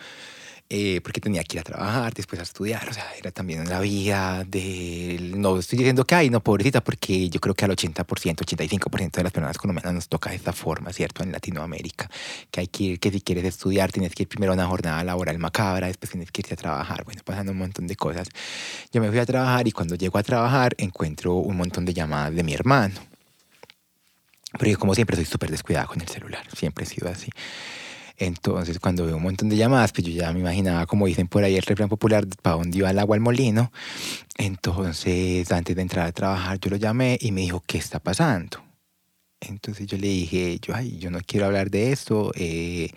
[0.73, 3.81] Eh, porque tenía que ir a trabajar, después a estudiar, o sea, era también la
[3.81, 5.37] vida del...
[5.37, 9.23] No estoy diciendo que hay, no, pobrecita, porque yo creo que al 80%, 85% de
[9.23, 11.23] las personas colombianas nos toca de esta forma, ¿cierto?
[11.23, 12.09] En Latinoamérica,
[12.49, 15.03] que hay que ir, que si quieres estudiar tienes que ir primero a una jornada
[15.03, 18.29] laboral macabra, después tienes que irte a trabajar, bueno, pasando un montón de cosas.
[18.93, 22.33] Yo me fui a trabajar y cuando llego a trabajar encuentro un montón de llamadas
[22.33, 22.95] de mi hermano.
[24.57, 27.29] Pero yo como siempre soy súper descuidada con el celular, siempre he sido así.
[28.21, 31.43] Entonces, cuando veo un montón de llamadas, pues yo ya me imaginaba, como dicen por
[31.43, 33.71] ahí el refrán popular, para dónde iba el agua al molino.
[34.37, 38.63] Entonces, antes de entrar a trabajar, yo lo llamé y me dijo, ¿qué está pasando?
[39.39, 42.31] Entonces yo le dije, yo, ay, yo no quiero hablar de esto.
[42.35, 42.91] Eh,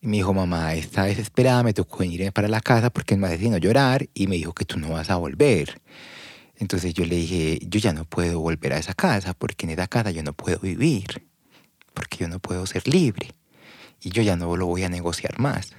[0.00, 3.58] y me dijo, mamá, está desesperada, me tocó venir para la casa porque me no
[3.58, 5.80] llorar y me dijo que tú no vas a volver.
[6.56, 9.88] Entonces yo le dije, yo ya no puedo volver a esa casa porque en esa
[9.88, 11.26] casa yo no puedo vivir,
[11.94, 13.34] porque yo no puedo ser libre
[14.02, 15.72] y yo ya no lo voy a negociar más.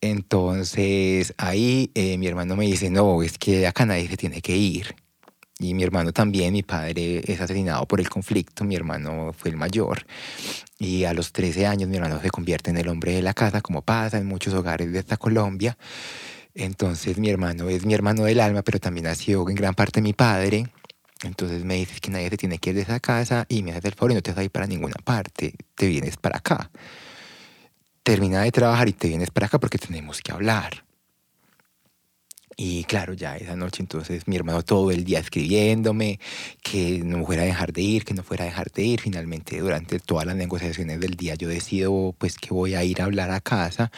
[0.00, 4.56] Entonces ahí eh, mi hermano me dice, no, es que acá nadie se tiene que
[4.56, 4.94] ir.
[5.58, 9.58] Y mi hermano también, mi padre es asesinado por el conflicto, mi hermano fue el
[9.58, 10.06] mayor.
[10.78, 13.60] Y a los 13 años mi hermano se convierte en el hombre de la casa,
[13.60, 15.76] como pasa en muchos hogares de esta Colombia.
[16.54, 20.00] Entonces mi hermano es mi hermano del alma, pero también ha sido en gran parte
[20.00, 20.66] mi padre.
[21.22, 23.86] Entonces me dices que nadie se tiene que ir de esa casa y me haces
[23.86, 26.70] el favor y no te vas a ir para ninguna parte, te vienes para acá.
[28.02, 30.84] Termina de trabajar y te vienes para acá porque tenemos que hablar.
[32.56, 36.20] Y claro, ya esa noche entonces mi hermano todo el día escribiéndome
[36.62, 39.00] que no fuera a dejar de ir, que no fuera a dejar de ir.
[39.00, 43.04] Finalmente durante todas las negociaciones del día yo decido pues que voy a ir a
[43.04, 43.90] hablar a casa.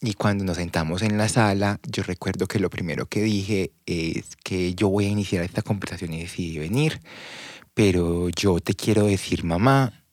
[0.00, 4.36] Y cuando nos sentamos en la sala, yo recuerdo que lo primero que dije es
[4.42, 7.00] que yo voy a iniciar esta conversación y decidí venir.
[7.74, 10.04] Pero yo te quiero decir, mamá,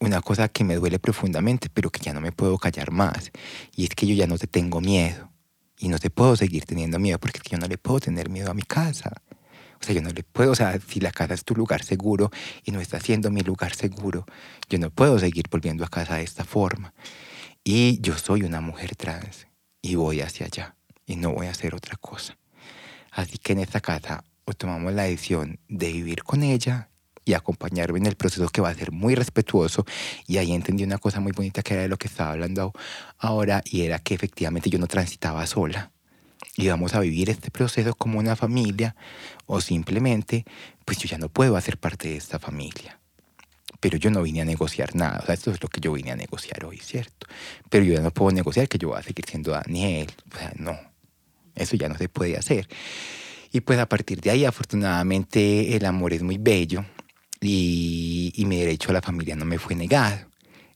[0.00, 3.30] una cosa que me duele profundamente, pero que ya no me puedo callar más.
[3.74, 5.30] Y es que yo ya no te tengo miedo
[5.78, 8.54] y no te puedo seguir teniendo miedo porque yo no le puedo tener miedo a
[8.54, 9.12] mi casa.
[9.80, 12.30] O sea, yo no le puedo, o sea, si la casa es tu lugar seguro
[12.64, 14.26] y no está siendo mi lugar seguro,
[14.68, 16.94] yo no puedo seguir volviendo a casa de esta forma.
[17.62, 19.46] Y yo soy una mujer trans
[19.80, 20.74] y voy hacia allá
[21.06, 22.36] y no voy a hacer otra cosa.
[23.12, 26.88] Así que en esta casa o tomamos la decisión de vivir con ella
[27.28, 29.84] y acompañarme en el proceso que va a ser muy respetuoso.
[30.26, 32.72] Y ahí entendí una cosa muy bonita que era de lo que estaba hablando
[33.18, 35.92] ahora y era que efectivamente yo no transitaba sola.
[36.56, 38.96] Íbamos a vivir este proceso como una familia
[39.46, 40.46] o simplemente,
[40.86, 42.98] pues yo ya no puedo hacer parte de esta familia.
[43.80, 45.20] Pero yo no vine a negociar nada.
[45.22, 47.26] O sea, esto es lo que yo vine a negociar hoy, ¿cierto?
[47.68, 50.10] Pero yo ya no puedo negociar que yo voy a seguir siendo Daniel.
[50.32, 50.76] O sea, no.
[51.54, 52.66] Eso ya no se puede hacer.
[53.52, 56.84] Y pues a partir de ahí, afortunadamente, el amor es muy bello
[57.40, 60.27] y, y, mi derecho a la familia no me fue negado.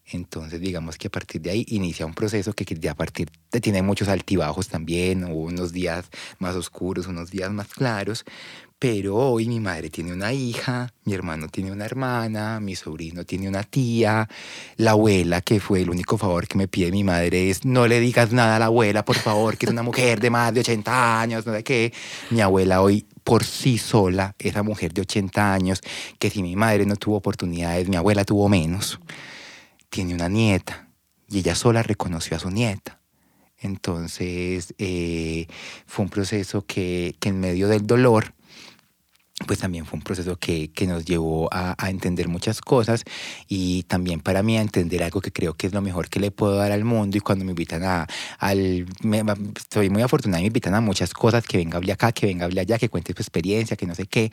[0.06, 3.60] Entonces, digamos que a partir de ahí inicia un proceso que, que a partir de
[3.60, 8.24] tiene muchos altibajos también, unos días más oscuros, unos días más claros,
[8.82, 13.48] pero hoy mi madre tiene una hija, mi hermano tiene una hermana, mi sobrino tiene
[13.48, 14.28] una tía,
[14.76, 18.00] la abuela, que fue el único favor que me pide mi madre es no le
[18.00, 21.20] digas nada a la abuela, por favor, que es una mujer de más de 80
[21.20, 21.92] años, no sé qué.
[22.30, 25.80] Mi abuela hoy por sí sola, esa mujer de 80 años,
[26.18, 28.98] que si mi madre no tuvo oportunidades, mi abuela tuvo menos,
[29.92, 30.88] tiene una nieta
[31.28, 32.98] y ella sola reconoció a su nieta.
[33.58, 35.46] Entonces eh,
[35.86, 38.32] fue un proceso que, que en medio del dolor,
[39.46, 43.02] pues también fue un proceso que, que nos llevó a, a, entender muchas cosas
[43.48, 46.30] y también para mí a entender algo que creo que es lo mejor que le
[46.30, 48.06] puedo dar al mundo y cuando me invitan a,
[48.38, 49.22] al, me,
[49.56, 52.44] estoy muy afortunada y me invitan a muchas cosas, que venga hable acá, que venga
[52.44, 54.30] hable allá, que cuente su experiencia, que no sé qué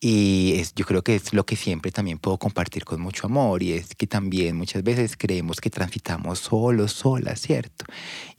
[0.00, 3.62] y es, yo creo que es lo que siempre también puedo compartir con mucho amor
[3.62, 7.84] y es que también muchas veces creemos que transitamos solos, solas, ¿cierto?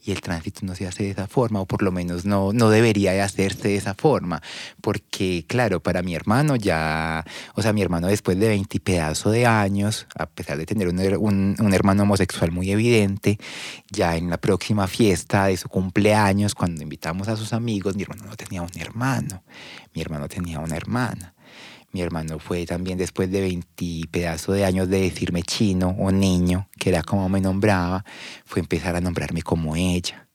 [0.04, 2.70] Y el tránsito no se hace de esa forma o por lo menos no, no
[2.70, 4.40] debería de hacerse de esa forma
[4.80, 9.46] porque claro, para mi hermano ya, o sea, mi hermano después de 20 pedazos de
[9.46, 13.38] años, a pesar de tener un, un, un, hermano homosexual muy evidente,
[13.90, 18.24] ya en la próxima fiesta de su cumpleaños, cuando invitamos a sus amigos, mi hermano
[18.26, 19.42] no tenía un hermano,
[19.94, 21.34] mi hermano tenía una hermana.
[21.92, 26.68] Mi hermano fue también después de 20 pedazos de años de decirme chino o niño,
[26.78, 28.04] que era como me nombraba,
[28.44, 30.27] fue empezar a nombrarme como ella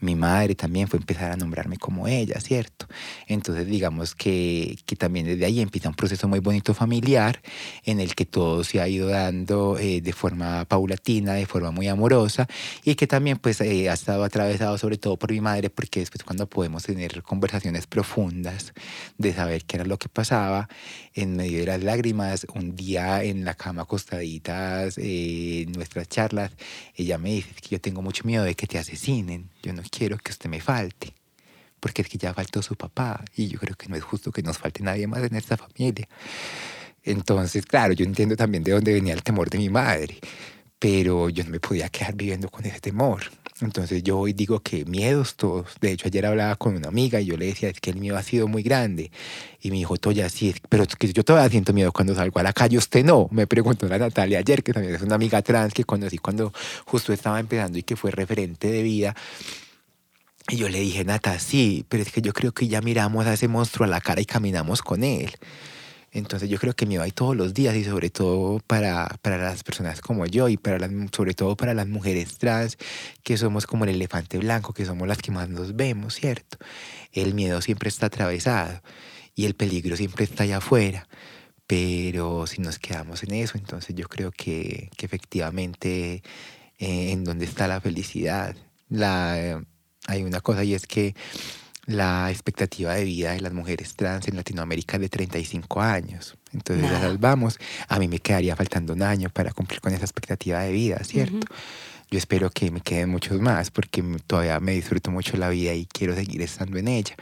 [0.00, 2.86] mi madre también fue empezar a nombrarme como ella, ¿cierto?
[3.26, 7.40] Entonces digamos que, que también desde ahí empieza un proceso muy bonito familiar
[7.84, 11.88] en el que todo se ha ido dando eh, de forma paulatina, de forma muy
[11.88, 12.46] amorosa
[12.84, 16.22] y que también pues eh, ha estado atravesado sobre todo por mi madre porque después
[16.22, 18.72] cuando podemos tener conversaciones profundas
[19.16, 20.68] de saber qué era lo que pasaba
[21.14, 26.52] en medio de las lágrimas, un día en la cama acostaditas, eh, en nuestras charlas,
[26.94, 30.18] ella me dice que yo tengo mucho miedo de que te asesinen yo no quiero
[30.18, 31.12] que usted me falte,
[31.80, 34.42] porque es que ya faltó su papá y yo creo que no es justo que
[34.42, 36.08] nos falte nadie más en esta familia.
[37.02, 40.18] Entonces, claro, yo entiendo también de dónde venía el temor de mi madre,
[40.78, 43.22] pero yo no me podía quedar viviendo con ese temor.
[43.60, 45.74] Entonces yo hoy digo que miedos todos.
[45.80, 48.16] De hecho, ayer hablaba con una amiga y yo le decía, es que el miedo
[48.16, 49.10] ha sido muy grande.
[49.60, 52.44] Y me dijo, Toya, sí, pero es que yo todavía siento miedo cuando salgo a
[52.44, 52.78] la calle.
[52.78, 53.28] Usted no.
[53.32, 56.52] Me preguntó la Natalia ayer, que también es una amiga trans que conocí cuando
[56.84, 59.16] justo estaba empezando y que fue referente de vida.
[60.50, 63.34] Y yo le dije, Nata, sí, pero es que yo creo que ya miramos a
[63.34, 65.30] ese monstruo a la cara y caminamos con él.
[66.10, 69.62] Entonces yo creo que miedo hay todos los días y sobre todo para, para las
[69.62, 72.78] personas como yo y para las, sobre todo para las mujeres trans
[73.22, 76.56] que somos como el elefante blanco, que somos las que más nos vemos, ¿cierto?
[77.12, 78.80] El miedo siempre está atravesado
[79.34, 81.08] y el peligro siempre está allá afuera.
[81.66, 86.22] Pero si nos quedamos en eso, entonces yo creo que, que efectivamente
[86.78, 88.56] eh, en dónde está la felicidad.
[88.88, 89.62] La,
[90.08, 91.14] hay una cosa y es que
[91.86, 96.36] la expectativa de vida de las mujeres trans en Latinoamérica es de 35 años.
[96.52, 97.58] Entonces ya salvamos.
[97.88, 101.46] A mí me quedaría faltando un año para cumplir con esa expectativa de vida, ¿cierto?
[102.10, 105.86] Yo espero que me queden muchos más porque todavía me disfruto mucho la vida y
[105.86, 107.16] quiero seguir estando en ella.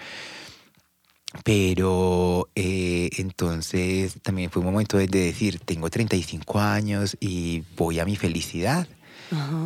[1.44, 8.04] Pero eh, entonces también fue un momento de, decir, tengo 35 años y voy a
[8.04, 8.86] mi felicidad.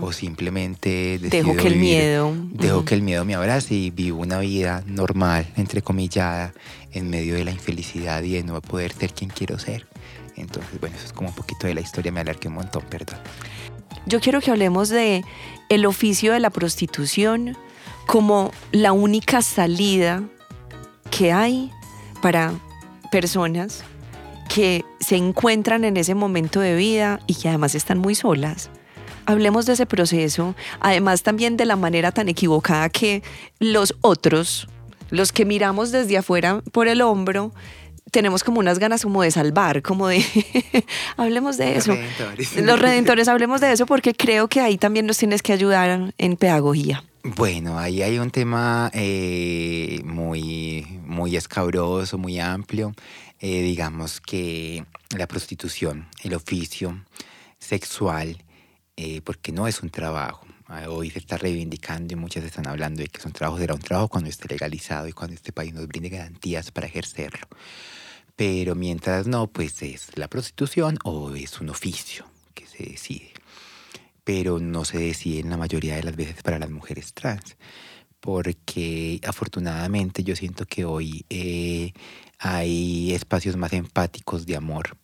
[0.00, 4.38] O simplemente dejo que el miedo dejo que el miedo me abrace y vivo una
[4.38, 6.54] vida normal, entrecomillada,
[6.92, 9.86] en medio de la infelicidad y de no poder ser quien quiero ser.
[10.36, 13.18] Entonces, bueno, eso es como un poquito de la historia, me alargué un montón, perdón.
[14.06, 15.22] Yo quiero que hablemos de
[15.68, 17.56] el oficio de la prostitución
[18.06, 20.22] como la única salida
[21.10, 21.70] que hay
[22.22, 22.52] para
[23.10, 23.84] personas
[24.52, 28.70] que se encuentran en ese momento de vida y que además están muy solas.
[29.30, 33.22] Hablemos de ese proceso, además también de la manera tan equivocada que
[33.60, 34.66] los otros,
[35.10, 37.52] los que miramos desde afuera por el hombro,
[38.10, 40.24] tenemos como unas ganas como de salvar, como de,
[41.16, 41.92] hablemos de eso.
[41.92, 42.56] Los redentores.
[42.56, 46.36] Los redentores, hablemos de eso porque creo que ahí también nos tienes que ayudar en
[46.36, 47.04] pedagogía.
[47.22, 52.94] Bueno, ahí hay un tema eh, muy, muy escabroso, muy amplio.
[53.38, 54.84] Eh, digamos que
[55.16, 57.04] la prostitución, el oficio
[57.60, 58.42] sexual,
[59.00, 60.46] eh, porque no es un trabajo.
[60.66, 63.74] Ah, hoy se está reivindicando y muchas están hablando de que es un trabajo, será
[63.74, 67.48] un trabajo cuando esté legalizado y cuando este país nos brinde garantías para ejercerlo.
[68.36, 73.32] Pero mientras no, pues es la prostitución o es un oficio que se decide
[74.24, 77.56] pero no se decide en la mayoría de las veces para las mujeres trans,
[78.20, 81.92] porque afortunadamente yo siento que hoy eh,
[82.38, 84.96] hay espacios más empáticos de amor,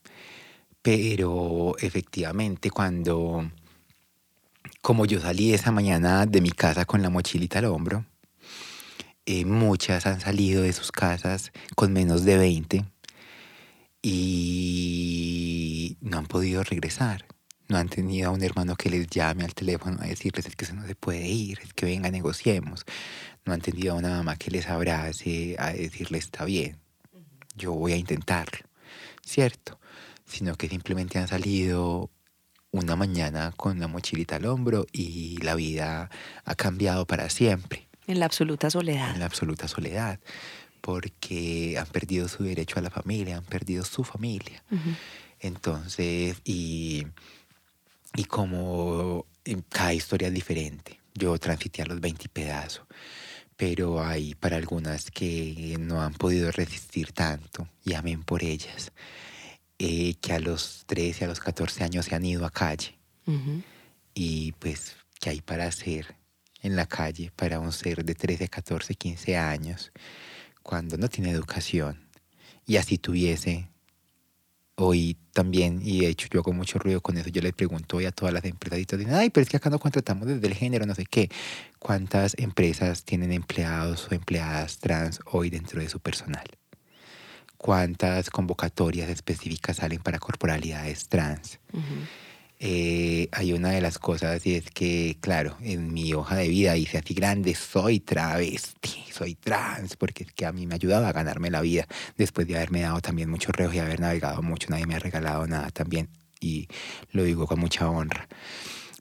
[0.81, 3.51] pero efectivamente cuando,
[4.87, 8.05] como yo salí esa mañana de mi casa con la mochilita al hombro,
[9.25, 12.85] eh, muchas han salido de sus casas con menos de 20
[14.01, 17.27] y no han podido regresar
[17.67, 20.65] no han tenido a un hermano que les llame al teléfono a decirles es que
[20.65, 22.85] eso no se puede ir, es que venga, negociemos.
[23.45, 26.79] No han tenido a una mamá que les abrace a decirle está bien,
[27.57, 28.69] yo voy a intentarlo,
[29.25, 29.81] ¿cierto?
[30.27, 32.09] Sino que simplemente han salido
[32.79, 36.11] una mañana con la mochilita al hombro y la vida
[36.45, 37.89] ha cambiado para siempre.
[38.07, 39.13] En la absoluta soledad.
[39.15, 40.21] En la absoluta soledad,
[40.81, 44.63] porque han perdido su derecho a la familia, han perdido su familia.
[45.41, 47.07] Entonces, y
[48.17, 49.27] y como
[49.69, 50.99] cada historia es diferente.
[51.15, 52.87] Yo transité a los 20 pedazos,
[53.57, 58.93] pero hay para algunas que no han podido resistir tanto, y amén por ellas,
[59.79, 62.99] eh, que a los 13, a los 14 años se han ido a calle.
[64.15, 66.17] Y pues, ¿qué hay para hacer
[66.63, 69.93] en la calle para un ser de 13, 14, 15 años
[70.63, 72.09] cuando no tiene educación?
[72.67, 73.69] Y así tuviese
[74.77, 78.07] hoy también, y de hecho yo hago mucho ruido con eso, yo le pregunto hoy
[78.07, 80.47] a todas las empresas y todas dicen, ay, pero es que acá no contratamos desde
[80.47, 81.31] el género, no sé qué.
[81.79, 86.47] ¿Cuántas empresas tienen empleados o empleadas trans hoy dentro de su personal?
[87.67, 91.59] ¿Cuántas convocatorias específicas salen para corporalidades trans?
[92.61, 96.75] Eh, hay una de las cosas y es que, claro, en mi hoja de vida
[96.75, 101.09] dice así grande, soy travesti, soy trans, porque es que a mí me ha ayudado
[101.09, 104.69] a ganarme la vida después de haberme dado también muchos reos y haber navegado mucho,
[104.71, 106.09] nadie me ha regalado nada también
[106.39, 106.69] y
[107.11, 108.29] lo digo con mucha honra.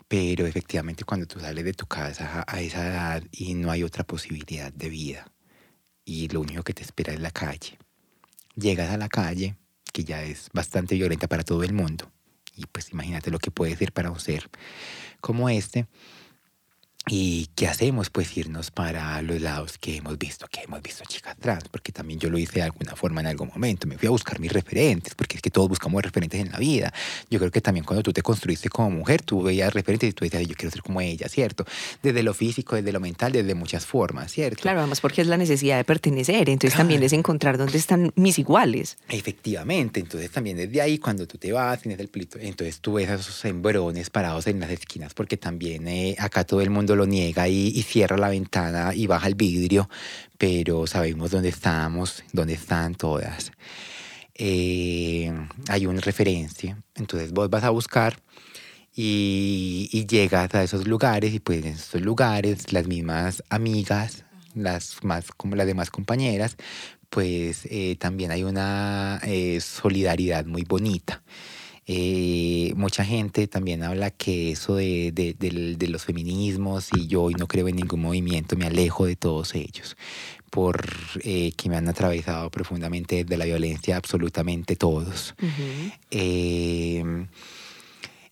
[0.08, 4.04] Pero efectivamente cuando tú sales de tu casa a esa edad y no hay otra
[4.04, 5.32] posibilidad de vida
[6.04, 7.78] y lo único que te espera es la calle,
[8.56, 9.56] llegas a la calle,
[9.94, 12.12] que ya es bastante violenta para todo el mundo,
[12.56, 14.50] y pues imagínate lo que puede ser para un ser
[15.22, 15.88] como este.
[17.08, 18.10] ¿Y qué hacemos?
[18.10, 22.20] Pues irnos para los lados que hemos visto, que hemos visto chicas trans, porque también
[22.20, 23.86] yo lo hice de alguna forma en algún momento.
[23.86, 26.92] Me fui a buscar mis referentes, porque es que todos buscamos referentes en la vida.
[27.30, 30.26] Yo creo que también cuando tú te construiste como mujer, tú veías referentes y tú
[30.26, 31.64] decías, yo quiero ser como ella, ¿cierto?
[32.02, 34.64] Desde lo físico, desde lo mental, desde muchas formas, ¿cierto?
[34.64, 38.40] Claro, además porque es la necesidad de pertenecer, entonces también es encontrar dónde están mis
[38.40, 38.98] iguales.
[39.10, 43.10] Efectivamente, entonces también desde ahí, cuando tú te vas, tienes el pelito, entonces tú ves
[43.10, 47.06] a esos embrones parados en las esquinas, porque también eh, acá todo el mundo lo
[47.06, 49.90] niega y, cierra la ventana y baja el vidrio,
[50.38, 53.52] pero sabemos dónde estamos, dónde están todas.
[54.34, 55.32] Eh,
[55.70, 58.18] hay una referencia, entonces vos vas a buscar
[58.96, 65.32] y, llegas a esos lugares y pues en esos lugares las mismas amigas, las más
[65.32, 66.58] como las demás compañeras,
[67.10, 71.24] pues eh, también hay una eh, solidaridad muy bonita.
[71.88, 77.48] Eh, mucha gente también habla que eso de, de, los feminismos y yo hoy no
[77.48, 79.96] creo en ningún movimiento, me alejo de todos ellos.
[80.50, 80.86] por
[81.22, 85.36] eh, que me han atravesado profundamente de la violencia absolutamente todos.
[86.10, 87.04] Eh,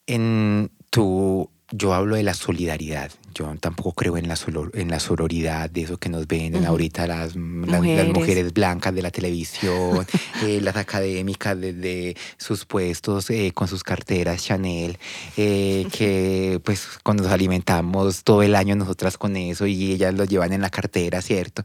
[0.08, 3.12] en tu yo hablo de la solidaridad.
[3.34, 4.38] Yo tampoco creo en la,
[4.74, 8.54] en la sororidad, de eso que nos venden ahorita las mujeres.
[8.54, 10.06] blancas de la televisión,
[10.44, 15.00] eh, las académicas desde sus puestos eh, con sus carteras Chanel,
[15.36, 20.26] eh, que pues cuando nos alimentamos todo el año nosotras con eso y ellas lo
[20.26, 21.64] llevan en la cartera, ¿cierto?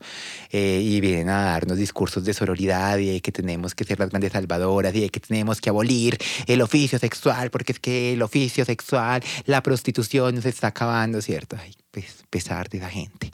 [0.50, 4.32] y vienen a darnos discursos de sororidad y de que tenemos que ser las grandes
[4.32, 8.64] salvadoras y de que tenemos que abolir el oficio sexual, porque es que el oficio
[8.64, 11.56] sexual, la prostitución, se está acabando, ¿cierto?
[11.60, 13.30] Ay, pues, pesar de la gente.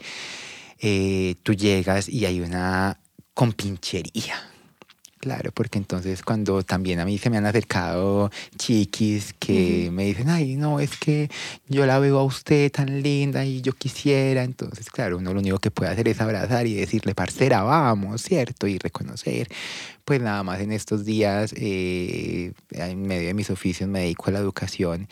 [0.79, 2.99] Eh, tú llegas y hay una
[3.33, 4.35] compinchería.
[5.25, 10.29] Claro, porque entonces cuando también a mí se me han acercado chiquis que me dicen,
[10.29, 11.31] ay, no, es que
[11.67, 15.57] yo la veo a usted tan linda y yo quisiera, entonces claro, uno lo único
[15.57, 18.67] que puede hacer es abrazar y decirle, parcera, vamos, ¿cierto?
[18.67, 19.47] Y reconocer.
[20.03, 24.33] Pues nada más en estos días, eh, en medio de mis oficios me dedico a
[24.33, 25.07] la educación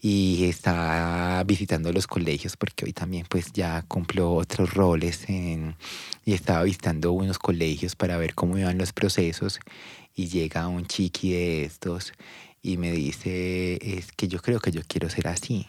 [0.00, 5.76] y estaba visitando los colegios porque hoy también pues ya cumplo otros roles en,
[6.24, 9.60] y estaba visitando unos colegios para ver cómo iban los procesos
[10.14, 12.12] y llega un chiqui de estos
[12.62, 15.66] y me dice es que yo creo que yo quiero ser así.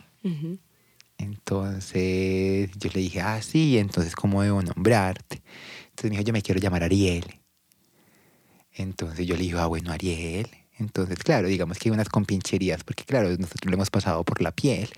[1.17, 5.41] Entonces yo le dije, ah, sí, entonces ¿cómo debo nombrarte?
[5.89, 7.25] Entonces me dijo, yo me quiero llamar Ariel.
[8.73, 10.47] Entonces yo le dije, ah, bueno, Ariel.
[10.81, 14.51] Entonces, claro, digamos que hay unas compincherías, porque claro, nosotros lo hemos pasado por la
[14.51, 14.89] piel.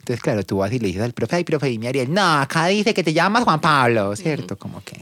[0.00, 2.40] Entonces, claro, tú vas y le dices al profe, ay, profe, y mi Ariel, no,
[2.40, 4.58] acá dice que te llamas Juan Pablo, ¿cierto?
[4.58, 4.96] Como que,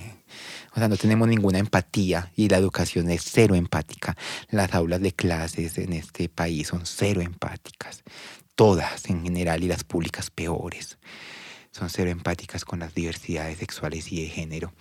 [0.74, 4.14] o sea, no tenemos ninguna empatía y la educación es cero empática.
[4.50, 8.02] Las aulas de clases en este país son cero empáticas.
[8.54, 10.98] Todas en general y las públicas peores.
[11.70, 14.72] Son cero empáticas con las diversidades sexuales y de género.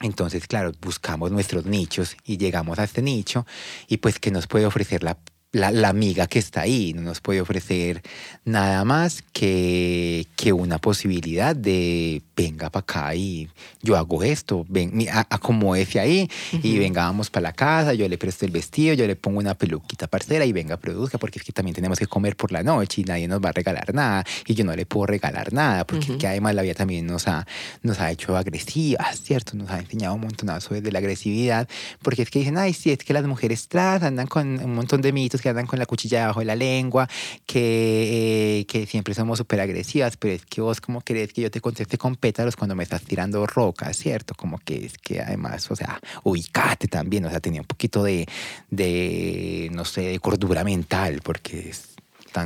[0.00, 3.46] Entonces, claro, buscamos nuestros nichos y llegamos a este nicho
[3.88, 5.18] y pues que nos puede ofrecer la
[5.54, 8.02] la, amiga que está ahí, no nos puede ofrecer
[8.44, 13.48] nada más que, que una posibilidad de venga para acá y
[13.80, 16.28] yo hago esto, ven, acomódese ahí
[16.62, 19.54] y venga, vamos para la casa, yo le presto el vestido, yo le pongo una
[19.54, 23.02] peluquita parcera y venga, produzca, porque es que también tenemos que comer por la noche
[23.02, 26.12] y nadie nos va a regalar nada y yo no le puedo regalar nada, porque
[26.12, 27.46] es que además la vida también nos ha,
[27.82, 29.56] nos ha hecho agresivas, ¿cierto?
[29.56, 31.68] Nos ha enseñado un montonazo de la agresividad,
[32.02, 35.00] porque es que dicen, ay, sí, es que las mujeres trans andan con un montón
[35.00, 37.06] de mitos que andan con la cuchilla debajo de la lengua,
[37.44, 41.50] que, eh, que siempre somos súper agresivas, pero es que vos como querés que yo
[41.50, 44.34] te conteste con pétalos cuando me estás tirando rocas, ¿cierto?
[44.34, 48.26] Como que es que además, o sea, ubicate también, o sea, tenía un poquito de,
[48.70, 51.94] de no sé, de cordura mental, porque es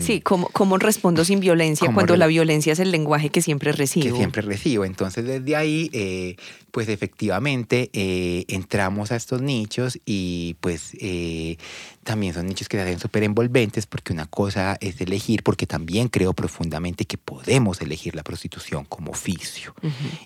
[0.00, 4.04] Sí, ¿cómo, cómo respondo sin violencia cuando la violencia es el lenguaje que siempre recibo?
[4.04, 4.84] Que siempre recibo.
[4.84, 6.36] Entonces, desde ahí, eh,
[6.70, 11.56] pues efectivamente eh, entramos a estos nichos y pues eh,
[12.04, 16.08] también son nichos que se hacen súper envolventes porque una cosa es elegir, porque también
[16.08, 19.74] creo profundamente que podemos elegir la prostitución como oficio.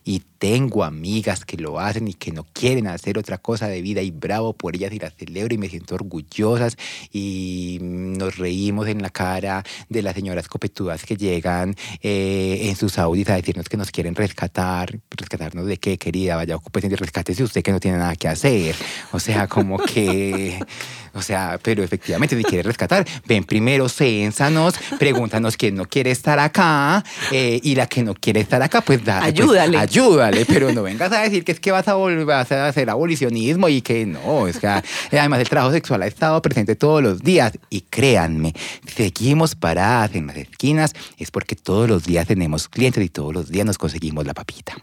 [0.05, 4.03] Y tengo amigas que lo hacen y que no quieren hacer otra cosa de vida
[4.03, 6.77] y bravo por ellas y las celebro y me siento orgullosas
[7.13, 12.99] y nos reímos en la cara de las señoras copetudas que llegan eh, en sus
[12.99, 17.33] audis a decirnos que nos quieren rescatar, rescatarnos de qué querida, vaya, ocúpese de rescate
[17.43, 18.75] usted que no tiene nada que hacer.
[19.13, 20.59] O sea, como que,
[21.15, 26.39] o sea, pero efectivamente si quiere rescatar, ven primero, sénsanos, pregúntanos quién no quiere estar
[26.39, 29.79] acá eh, y la que no quiere estar acá, pues da, pues, ayúdale.
[29.79, 33.69] ayúdale, pero no vengas a decir que es que vas a volver a hacer abolicionismo
[33.69, 37.53] y que no, es que además el trabajo sexual ha estado presente todos los días
[37.71, 38.55] y créanme,
[38.87, 43.51] seguimos paradas en las esquinas es porque todos los días tenemos clientes y todos los
[43.51, 44.75] días nos conseguimos la papita.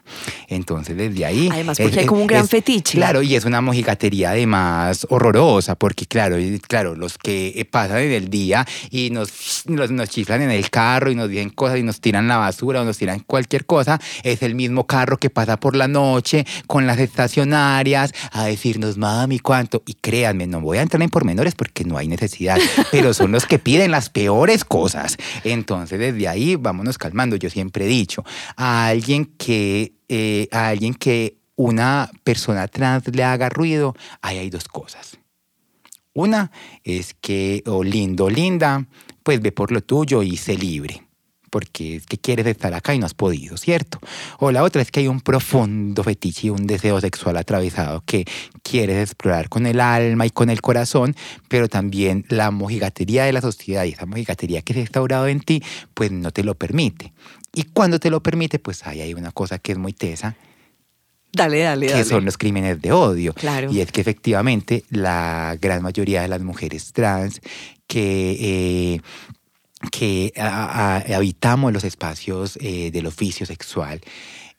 [0.47, 1.38] Entonces desde ahí...
[1.51, 2.97] Además porque hay como un gran fetiche.
[2.97, 6.37] Claro, y es una mojigatería además horrorosa porque claro,
[6.67, 11.11] claro, los que pasan en el día y nos, nos, nos chiflan en el carro
[11.11, 14.41] y nos dicen cosas y nos tiran la basura o nos tiran cualquier cosa, es
[14.43, 19.83] el mismo carro que pasa por la noche con las estacionarias a decirnos, mami, cuánto.
[19.85, 22.57] Y créanme, no voy a entrar en pormenores porque no hay necesidad,
[22.91, 25.17] pero son los que piden las peores cosas.
[25.43, 27.35] Entonces, desde ahí vámonos calmando.
[27.35, 28.23] Yo siempre he dicho,
[28.55, 34.49] a alguien que, eh, a alguien que una persona trans le haga ruido, ahí hay
[34.49, 35.17] dos cosas.
[36.13, 36.51] Una
[36.83, 38.85] es que, o lindo, linda,
[39.23, 41.09] pues ve por lo tuyo y sé libre
[41.49, 43.99] porque es que quieres estar acá y no has podido, ¿cierto?
[44.39, 48.25] O la otra es que hay un profundo fetiche y un deseo sexual atravesado que
[48.63, 51.15] quieres explorar con el alma y con el corazón,
[51.47, 55.41] pero también la mojigatería de la sociedad y esa mojigatería que se ha instaurado en
[55.41, 57.13] ti, pues no te lo permite.
[57.53, 60.35] Y cuando te lo permite, pues ahí hay una cosa que es muy tesa,
[61.31, 62.05] Dale, dale, que dale.
[62.05, 63.33] son los crímenes de odio.
[63.35, 63.71] Claro.
[63.71, 67.39] Y es que efectivamente la gran mayoría de las mujeres trans
[67.85, 69.01] que, eh,
[69.91, 74.01] que a- a- habitamos los espacios eh, del oficio sexual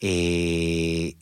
[0.00, 1.16] eh,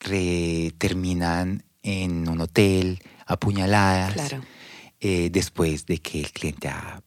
[0.00, 4.42] re- terminan en un hotel apuñaladas Claro.
[5.00, 7.02] eh, después de que el cliente ha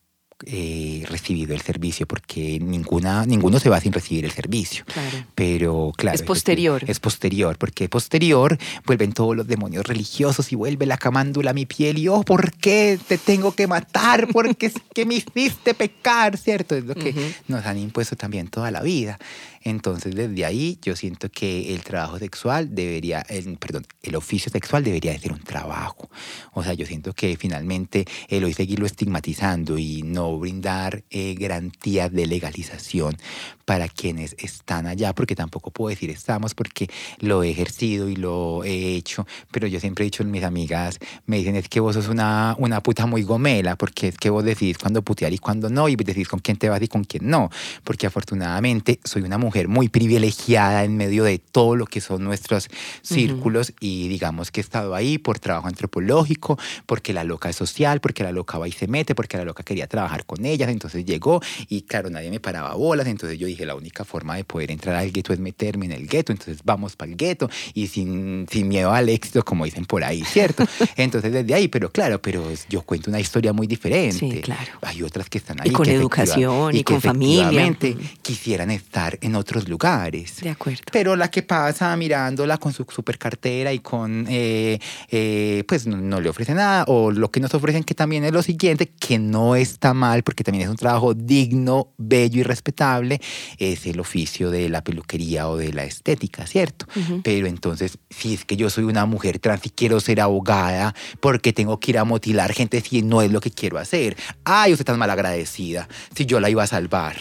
[0.46, 4.84] eh, recibido el servicio, porque ninguna, ninguno se va sin recibir el servicio.
[4.86, 5.24] Claro.
[5.34, 6.14] Pero claro.
[6.14, 6.82] Es posterior.
[6.86, 11.66] Es posterior, porque posterior vuelven todos los demonios religiosos y vuelve la camándula a mi
[11.66, 14.28] piel y, oh, ¿por qué te tengo que matar?
[14.32, 16.74] Porque es que me hiciste pecar, ¿cierto?
[16.76, 17.20] Es lo que Ujú.
[17.48, 19.18] nos han impuesto también toda la vida.
[19.64, 24.82] Entonces, desde ahí yo siento que el trabajo sexual debería, el, perdón, el oficio sexual
[24.82, 26.10] debería de ser un trabajo.
[26.52, 32.12] O sea, yo siento que finalmente el hoy seguirlo estigmatizando y no brindar eh, garantías
[32.12, 33.16] de legalización
[33.64, 36.90] para quienes están allá, porque tampoco puedo decir estamos, porque
[37.20, 41.38] lo he ejercido y lo he hecho, pero yo siempre he dicho, mis amigas me
[41.38, 44.78] dicen, es que vos sos una, una puta muy gomela, porque es que vos decís
[44.78, 47.50] cuándo putear y cuándo no, y decís con quién te vas y con quién no,
[47.84, 52.68] porque afortunadamente soy una mujer muy privilegiada en medio de todo lo que son nuestros
[53.02, 58.00] círculos y digamos que he estado ahí por trabajo antropológico, porque la loca es social,
[58.00, 61.04] porque la loca va y se mete, porque la loca quería trabajar con ellas, entonces
[61.04, 64.70] llegó y claro, nadie me paraba bolas, entonces yo dije, la única forma de poder
[64.70, 68.46] entrar al gueto es meterme en el gueto, entonces vamos para el gueto y sin,
[68.50, 70.64] sin miedo al éxito, como dicen por ahí, ¿cierto?
[70.96, 74.18] Entonces desde ahí, pero claro, pero yo cuento una historia muy diferente.
[74.18, 74.72] Sí, claro.
[74.82, 75.70] Hay otras que están ahí.
[75.70, 77.76] Y con que educación, y con familia.
[78.22, 80.40] quisieran estar en otros lugares.
[80.40, 80.82] De acuerdo.
[80.90, 84.78] Pero la que pasa mirándola con su super cartera y con, eh,
[85.08, 88.32] eh, pues no, no le ofrece nada, o lo que nos ofrecen que también es
[88.32, 93.20] lo siguiente, que no está mal, porque también es un trabajo digno, bello y respetable,
[93.58, 96.86] es el oficio de la peluquería o de la estética, ¿cierto?
[97.22, 101.52] Pero entonces, si es que yo soy una mujer trans y quiero ser abogada, porque
[101.52, 104.16] tengo que ir a motilar gente si no es lo que quiero hacer?
[104.44, 107.16] Ay, usted tan mal agradecida, si yo la iba a salvar.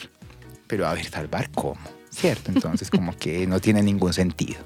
[0.68, 2.01] Pero a ver, ¿salvar cómo?
[2.12, 2.52] ¿Cierto?
[2.52, 4.60] Entonces como que no tiene ningún sentido.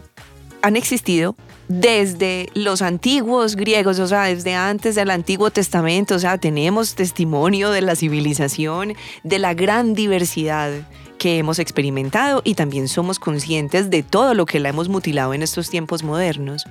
[0.61, 1.35] han existido
[1.67, 7.69] desde los antiguos griegos, o sea, desde antes del Antiguo Testamento, o sea, tenemos testimonio
[7.69, 8.93] de la civilización,
[9.23, 10.71] de la gran diversidad
[11.19, 15.43] que hemos experimentado y también somos conscientes de todo lo que la hemos mutilado en
[15.43, 16.65] estos tiempos modernos.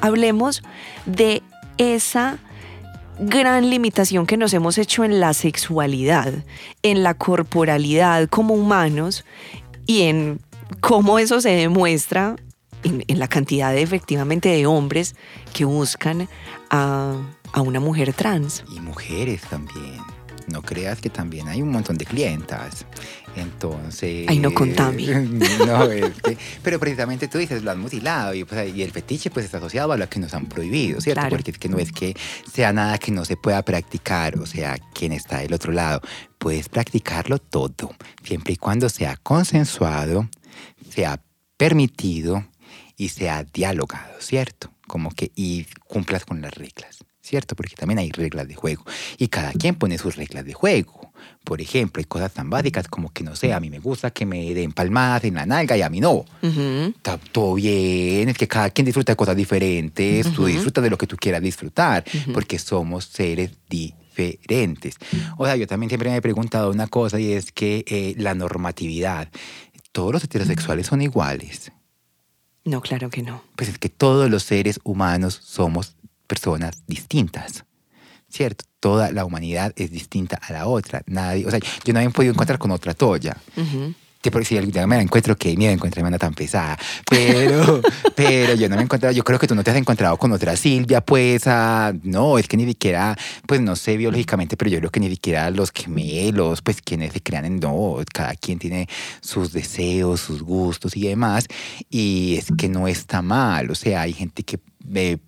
[0.00, 0.62] Hablemos
[1.06, 1.42] de
[1.76, 2.38] esa
[3.20, 6.32] gran limitación que nos hemos hecho en la sexualidad,
[6.82, 9.24] en la corporalidad como humanos
[9.88, 10.38] y en
[10.80, 12.36] cómo eso se demuestra
[12.84, 15.16] en, la cantidad efectivamente de hombres
[15.54, 16.28] que buscan
[16.70, 17.16] a,
[17.52, 18.62] a una mujer trans.
[18.70, 20.17] Y mujeres también.
[20.50, 22.86] No creas que también hay un montón de clientas.
[23.36, 24.26] Entonces.
[24.28, 25.04] Ay, no, contame.
[25.66, 29.30] No, es que- pero precisamente tú dices, lo han mutilado y, pues, y el fetiche
[29.30, 31.20] pues está asociado a lo que nos han prohibido, ¿cierto?
[31.20, 31.36] Claro.
[31.36, 32.16] Porque es que no es que
[32.52, 36.00] sea nada que no se pueda practicar, o sea, quien está del otro lado,
[36.38, 37.94] puedes practicarlo todo,
[38.24, 40.28] siempre y cuando sea consensuado,
[40.90, 41.20] sea
[41.56, 42.46] permitido
[42.96, 44.72] y sea dialogado, ¿cierto?
[44.86, 47.54] Como que y cumplas con las reglas, ¿cierto?
[47.54, 48.84] Porque también hay reglas de juego
[49.18, 51.12] y cada quien pone sus reglas de juego.
[51.44, 54.24] Por ejemplo, hay cosas tan básicas como que no sé, a mí me gusta que
[54.24, 56.24] me den palmadas en la nalga y a mí no.
[56.42, 60.98] Está todo bien, es que cada quien disfruta de cosas diferentes, tú disfrutas de lo
[60.98, 64.96] que tú quieras disfrutar, porque somos seres diferentes.
[65.36, 68.34] O sea, yo también siempre me he preguntado una cosa y es que eh, la
[68.34, 69.28] normatividad,
[69.92, 71.72] todos los heterosexuales son iguales.
[72.64, 73.42] No, claro que no.
[73.56, 75.96] Pues es que todos los seres humanos somos
[76.28, 77.64] personas distintas.
[78.28, 78.64] ¿Cierto?
[78.78, 81.02] Toda la humanidad es distinta a la otra.
[81.06, 83.36] Nadie, o sea, yo no he podido encontrar con otra Toya.
[83.56, 83.94] Ujú.
[84.20, 86.76] Que por si algún día me la encuentro, que miedo encontrarme una tan pesada.
[87.08, 87.80] Pero,
[88.16, 90.30] pero yo no me he encontrado, yo creo que tú no te has encontrado con
[90.32, 93.16] otra Silvia, pues, ah, no, es que ni siquiera,
[93.46, 97.22] pues no sé biológicamente, pero yo creo que ni siquiera los gemelos, pues quienes se
[97.22, 98.88] crean en no, cada quien tiene
[99.20, 101.46] sus deseos, sus gustos y demás,
[101.88, 104.58] y es que no está mal, o sea, hay gente que
[104.94, 105.18] eh,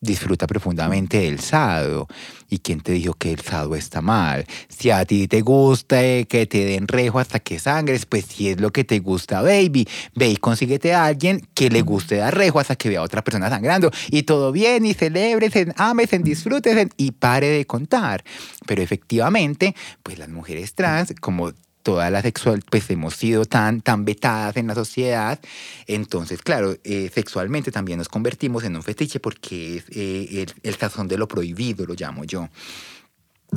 [0.00, 2.06] disfruta profundamente del sado.
[2.48, 4.46] ¿Y quién te dijo que el sado está mal?
[4.68, 8.48] Si a ti te gusta eh, que te den rejo hasta que sangres, pues si
[8.48, 12.34] es lo que te gusta, baby, ve y consíguete a alguien que le guste dar
[12.34, 13.90] rejo hasta que vea a otra persona sangrando.
[14.10, 18.24] Y todo bien, y celebres, ames, disfrutes y pare de contar.
[18.66, 21.52] Pero efectivamente, pues las mujeres trans, como
[21.88, 25.40] toda la sexual, pues hemos sido tan, tan vetadas en la sociedad.
[25.86, 30.74] Entonces, claro, eh, sexualmente también nos convertimos en un fetiche porque es eh, el, el
[30.74, 32.50] sazón de lo prohibido, lo llamo yo.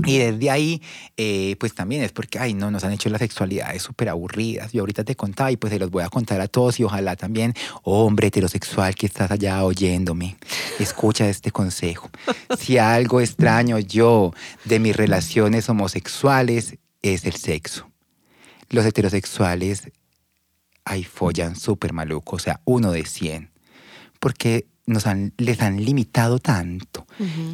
[0.05, 0.81] Y desde ahí,
[1.17, 4.71] eh, pues también es porque, ay, no, nos han hecho las sexualidades súper aburridas.
[4.71, 7.17] Yo ahorita te contaba y pues se los voy a contar a todos y ojalá
[7.17, 7.53] también,
[7.83, 10.37] hombre heterosexual que estás allá oyéndome,
[10.79, 12.09] escucha este consejo.
[12.57, 17.90] Si algo extraño yo de mis relaciones homosexuales es el sexo.
[18.71, 19.91] Los heterosexuales,
[20.85, 23.51] ay, follan súper maluco, o sea, uno de cien.
[24.21, 27.05] Porque nos han, les han limitado tanto,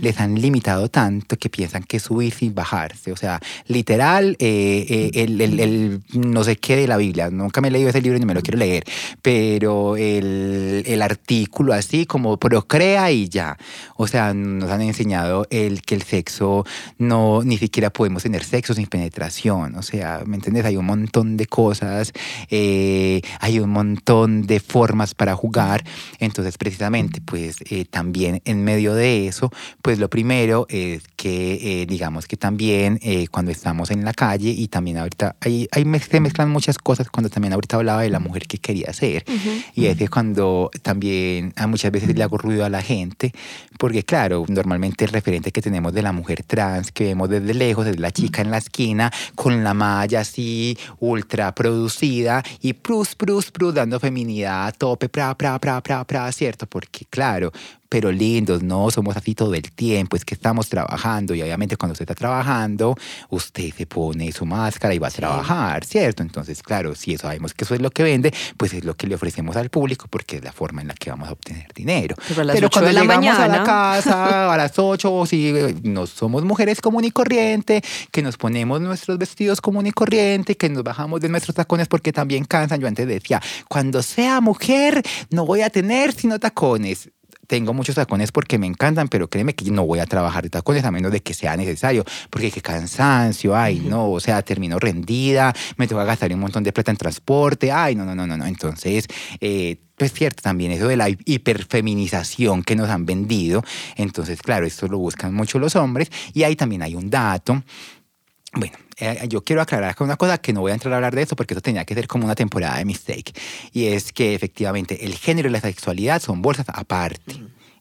[0.01, 3.11] les han limitado tanto que piensan que subir sin bajarse.
[3.11, 7.67] O sea, literal, eh, eh, el, el, no sé qué de la Biblia, nunca me
[7.67, 8.86] he leído ese libro ni me lo quiero leer,
[9.21, 13.57] pero el, el artículo así como procrea y ya.
[13.95, 16.65] O sea, nos han enseñado el que el sexo
[16.97, 19.75] no, ni siquiera podemos tener sexo sin penetración.
[19.75, 20.65] O sea, ¿me entiendes?
[20.65, 22.13] Hay un montón de cosas,
[22.49, 25.84] eh, hay un montón de formas para jugar.
[26.19, 29.51] Entonces, precisamente, pues eh, también en medio de eso,
[29.82, 34.49] pues lo primero es que eh, digamos que también eh, cuando estamos en la calle
[34.49, 38.20] y también ahorita ahí, ahí se mezclan muchas cosas cuando también ahorita hablaba de la
[38.20, 39.26] mujer que quería ser
[39.74, 43.34] y es que cuando también a muchas veces le hago ruido a la gente
[43.78, 47.88] porque claro, normalmente el referente que tenemos de la mujer trans que vemos desde lejos
[47.88, 53.51] es la chica en la esquina con la malla así ultra producida y prus, prus,
[53.51, 56.68] prus dando feminidad a tope, pra, pra, pra, pra, pra, ¿cierto?
[56.68, 57.51] Porque claro,
[57.90, 61.94] pero lindos, no somos así todo el tiempo, es que estamos trabajando y obviamente cuando
[61.94, 62.96] usted está trabajando,
[63.30, 66.24] usted se pone su máscara y va a trabajar, ¿cierto?
[66.24, 69.16] Entonces, claro, si sabemos que eso es lo que vende, pues es lo que le
[69.16, 72.16] ofrecemos al público porque es la forma en la que vamos a obtener dinero.
[72.36, 77.12] Pero, cuando llegamos a la casa a las 8, si no somos mujeres común y
[77.12, 77.82] corriente,
[78.12, 82.12] que nos ponemos nuestros vestidos común y corriente, que nos bajamos de nuestros tacones porque
[82.12, 87.10] también cansan, yo antes decía, cuando sea mujer no voy a tener sino tacones
[87.48, 90.84] tengo muchos tacones porque me encantan, pero créeme que no voy a trabajar de tacones
[90.84, 95.54] a menos de que sea necesario, porque qué cansancio, ay, no, o sea, termino rendida,
[95.78, 98.38] me tengo que gastar un montón de plata en transporte, ay, no, no, no, no,
[98.38, 98.45] no.
[98.45, 99.08] Entonces,
[99.39, 103.64] eh, pues cierto, también eso de la hiperfeminización que nos han vendido,
[103.95, 107.64] entonces, claro, esto lo buscan mucho los hombres, y ahí también hay un dato
[108.54, 111.22] bueno, eh, yo quiero aclarar una cosa que no voy a entrar a hablar de
[111.22, 113.34] eso porque eso tenía que ser como una temporada de mistake.
[113.72, 117.36] Y es que efectivamente el género y la sexualidad son bolsas aparte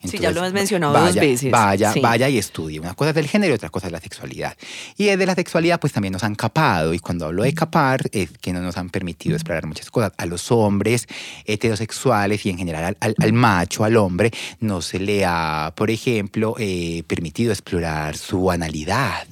[0.06, 1.50] sí, ya lo has mencionado dos veces.
[1.50, 2.80] Vaya, vaya y estudie.
[2.80, 4.56] Una cosa es del género y otra cosa es la sexualidad.
[4.96, 6.94] Y de la sexualidad, pues también nos han capado.
[6.94, 10.12] Y cuando hablo de capar, es que no nos han permitido explorar muchas cosas.
[10.16, 11.06] A los hombres
[11.44, 14.30] heterosexuales y en general al, macho, al hombre,
[14.60, 19.26] no se le ha, por ejemplo, eh, permitido explorar su analidad.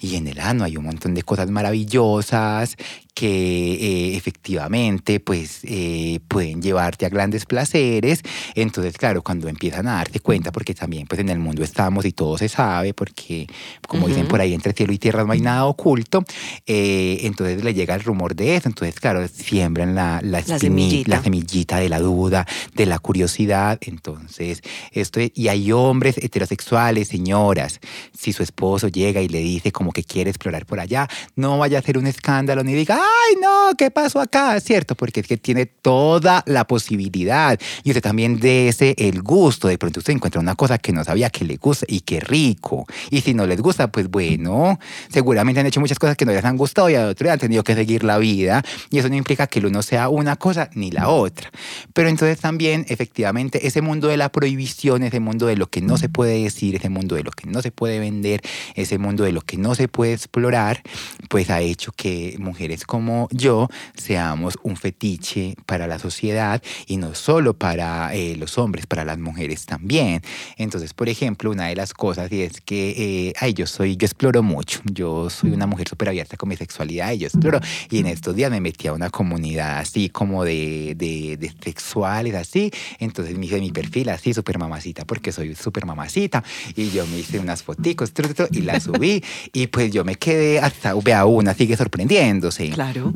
[0.00, 2.76] Y en el ano hay un montón de cosas maravillosas
[3.20, 8.22] que eh, efectivamente pues eh, pueden llevarte a grandes placeres.
[8.54, 12.12] Entonces, claro, cuando empiezan a darte cuenta, porque también pues en el mundo estamos y
[12.12, 13.46] todo se sabe, porque
[13.86, 16.24] como dicen por ahí, entre cielo y tierra no hay nada oculto,
[16.66, 18.70] eh, entonces le llega el rumor de eso.
[18.70, 21.10] Entonces, claro, siembran la, la, semillita.
[21.10, 23.78] la semillita de la duda, de la curiosidad.
[23.82, 24.62] Entonces,
[24.92, 27.80] esto y hay hombres heterosexuales, señoras,
[28.18, 31.06] si su esposo llega y le dice como que quiere explorar por allá,
[31.36, 32.98] no vaya a hacer un escándalo ni diga,
[33.28, 34.58] ay, no, ¿qué pasó acá?
[34.60, 34.94] ¿Cierto?
[34.94, 37.58] Porque es que tiene toda la posibilidad.
[37.82, 39.68] Y usted también ese el gusto.
[39.68, 42.86] De pronto usted encuentra una cosa que no sabía que le gusta y qué rico.
[43.10, 46.44] Y si no les gusta, pues bueno, seguramente han hecho muchas cosas que no les
[46.44, 48.62] han gustado y a otro han tenido que seguir la vida.
[48.90, 51.50] Y eso no implica que el uno sea una cosa ni la otra.
[51.92, 55.96] Pero entonces también, efectivamente, ese mundo de la prohibición, ese mundo de lo que no
[55.98, 58.40] se puede decir, ese mundo de lo que no se puede vender,
[58.74, 60.82] ese mundo de lo que no se puede explorar,
[61.28, 67.14] pues ha hecho que mujeres como yo seamos un fetiche para la sociedad y no
[67.14, 70.22] solo para eh, los hombres, para las mujeres también.
[70.56, 74.42] Entonces, por ejemplo, una de las cosas es que, eh, ay, yo soy, yo exploro
[74.42, 77.60] mucho, yo soy una mujer súper abierta con mi sexualidad y yo exploro.
[77.90, 82.72] Y en estos días me metí a una comunidad así como de, de, sexuales, así.
[82.98, 86.42] Entonces me hice mi perfil así, súper mamacita, porque soy súper mamacita.
[86.74, 88.12] Y yo me hice unas foticos
[88.50, 89.22] y las subí.
[89.52, 92.72] y pues yo me quedé hasta, vea, una sigue sorprendiéndose.
[92.80, 93.12] Claro.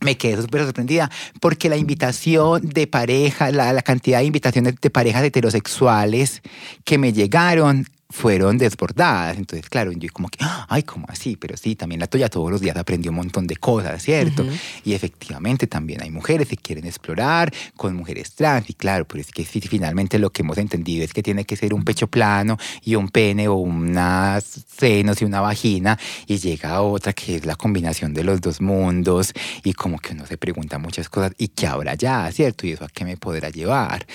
[0.00, 1.10] Me quedé súper sorprendida
[1.40, 6.40] porque la invitación de pareja, la, la, cantidad de invitaciones de parejas heterosexuales
[6.84, 9.36] que me llegaron fueron desbordadas.
[9.36, 10.38] Entonces, claro, yo como que,
[10.68, 11.36] ay, ¿cómo así?
[11.36, 14.46] Pero sí, también la Toya todos los días aprendió un montón de cosas, ¿cierto?
[14.84, 18.70] Y efectivamente también hay mujeres que quieren explorar con mujeres trans.
[18.70, 21.56] Y claro, pero es que sí, finalmente lo que hemos entendido es que tiene que
[21.56, 25.98] ser un pecho plano y un pene o unas senos y una vagina.
[26.26, 29.34] Y llega otra que es la combinación de los dos mundos.
[29.64, 31.32] Y como que uno se pregunta muchas cosas.
[31.36, 32.66] ¿Y qué habrá ya, cierto?
[32.66, 34.06] ¿Y eso a qué me podrá llevar?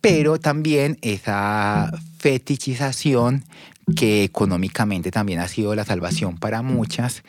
[0.00, 3.44] Pero también esa fetichización
[3.96, 7.22] que económicamente también ha sido la salvación para muchas,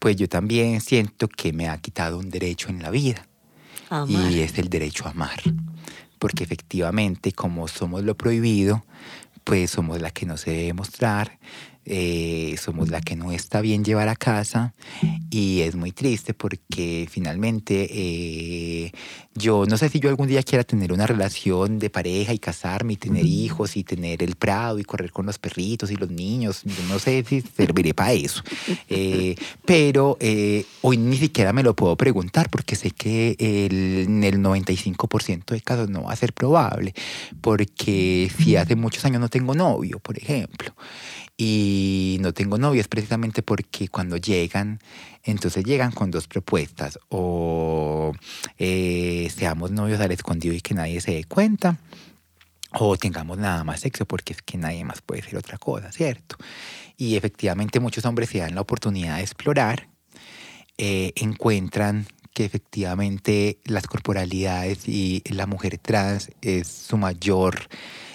[0.00, 3.26] pues yo también siento que me ha quitado un derecho en la vida.
[4.08, 5.40] Y es el derecho a amar.
[6.18, 8.84] Porque efectivamente, como somos lo prohibido,
[9.44, 11.38] pues somos la que no se debe mostrar,
[11.88, 14.74] eh, somos la que no está bien llevar a casa
[15.30, 18.92] y es muy triste porque finalmente eh,
[19.36, 22.94] yo no sé si yo algún día quiera tener una relación de pareja y casarme
[22.94, 26.62] y tener hijos y tener el prado y correr con los perritos y los niños,
[26.64, 28.42] yo no sé si serviré para eso,
[28.88, 30.18] eh, pero
[30.82, 35.88] hoy ni siquiera me lo puedo preguntar porque sé que en el 95% de casos
[35.88, 36.94] no va a ser probable
[37.40, 40.74] porque si hace muchos años no tengo novio, por ejemplo,
[41.36, 44.80] y no tengo novios precisamente porque cuando llegan,
[45.22, 48.12] entonces llegan con dos propuestas, o
[48.58, 51.78] eh, seamos novios al escondido y que nadie se dé cuenta,
[52.72, 56.36] o tengamos nada más sexo porque es que nadie más puede ser otra cosa, ¿cierto?
[56.96, 59.88] Y efectivamente muchos hombres se dan la oportunidad de explorar,
[60.78, 67.68] eh, encuentran que efectivamente las corporalidades y la mujer trans es su mayor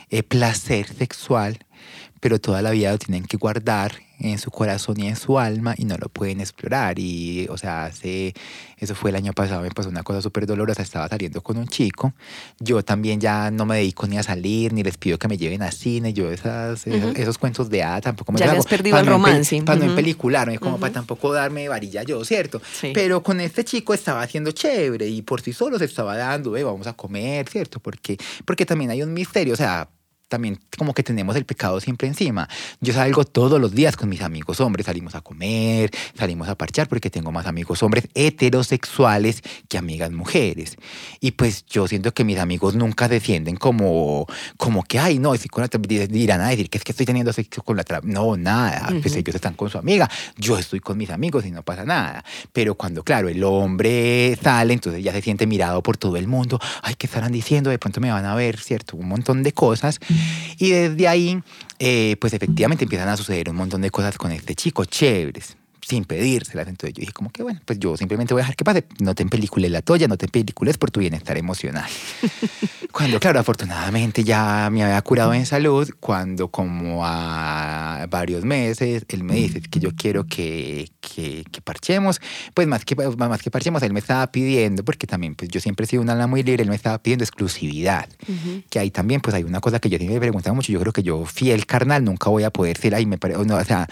[0.09, 1.57] eh, placer sexual,
[2.19, 5.73] pero toda la vida lo tienen que guardar en su corazón y en su alma
[5.77, 6.99] y no lo pueden explorar.
[6.99, 8.33] Y, o sea, hace,
[8.77, 11.67] eso fue el año pasado, me pasó una cosa súper dolorosa, estaba saliendo con un
[11.67, 12.13] chico,
[12.59, 15.63] yo también ya no me dedico ni a salir, ni les pido que me lleven
[15.63, 19.61] a cine, yo esas, esos, cuentos de hada tampoco me Ya has perdido el romance.
[19.63, 22.61] para no empelicularme, como para tampoco darme varilla yo, ¿cierto?
[22.93, 26.63] Pero con este chico estaba haciendo chévere y por sí solo se estaba dando, eh,
[26.63, 27.79] vamos a comer, ¿cierto?
[27.79, 29.89] Porque, porque también hay un misterio, o sea,
[30.31, 32.47] también como que tenemos el pecado siempre encima.
[32.79, 36.87] Yo salgo todos los días con mis amigos hombres, salimos a comer, salimos a parchar
[36.87, 40.77] porque tengo más amigos hombres heterosexuales que amigas mujeres.
[41.19, 44.25] Y pues yo siento que mis amigos nunca defienden como,
[44.55, 45.69] como que, ay, no, si con la
[46.07, 49.35] dirán a decir que es que estoy teniendo sexo con la No, nada, pues ellos
[49.35, 52.23] están con su amiga, yo estoy con mis amigos y no pasa nada.
[52.53, 56.57] Pero cuando, claro, el hombre sale, entonces ya se siente mirado por todo el mundo,
[56.83, 57.69] ay, ¿qué estarán diciendo?
[57.69, 58.95] De pronto me van a ver, ¿cierto?
[58.95, 59.99] Un montón de cosas.
[60.57, 61.41] Y desde ahí,
[61.79, 65.57] eh, pues efectivamente empiezan a suceder un montón de cosas con este chico, chéveres
[65.91, 66.67] sin pedírselas.
[66.67, 68.85] Entonces yo dije como que bueno, pues yo simplemente voy a dejar que pase.
[68.99, 71.89] No te empelicules la toalla, no te empelicules por tu bienestar emocional.
[72.91, 79.23] cuando, claro, afortunadamente ya me había curado en salud, cuando como a varios meses, él
[79.23, 82.21] me dice que yo quiero que, que, parchemos,
[82.53, 85.85] pues más que, más que parchemos, él me estaba pidiendo, porque también pues yo siempre
[85.85, 88.07] he sido un alma muy libre, él me estaba pidiendo exclusividad.
[88.69, 90.93] Que ahí también pues hay una cosa que yo siempre me preguntaba mucho, yo creo
[90.93, 93.87] que yo fiel carnal nunca voy a poder ser ahí, me parece, no, o sea,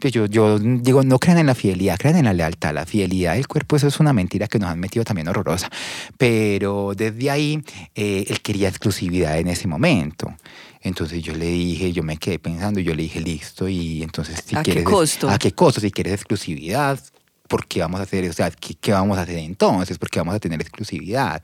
[0.00, 2.74] yo, yo digo, no crean en la fidelidad, crean en la lealtad.
[2.74, 5.70] La fidelidad del cuerpo, eso es una mentira que nos han metido también horrorosa.
[6.16, 7.62] Pero desde ahí,
[7.94, 10.34] eh, él quería exclusividad en ese momento.
[10.80, 14.56] Entonces yo le dije, yo me quedé pensando, yo le dije, listo, y entonces si
[14.56, 14.84] ¿A quieres...
[14.84, 15.28] qué costo?
[15.28, 15.80] ¿A qué costo?
[15.80, 17.00] Si quieres exclusividad,
[17.48, 18.28] ¿por qué vamos a hacer?
[18.30, 19.98] O sea, ¿qué, qué vamos a hacer entonces?
[19.98, 21.42] ¿Por qué vamos a tener exclusividad?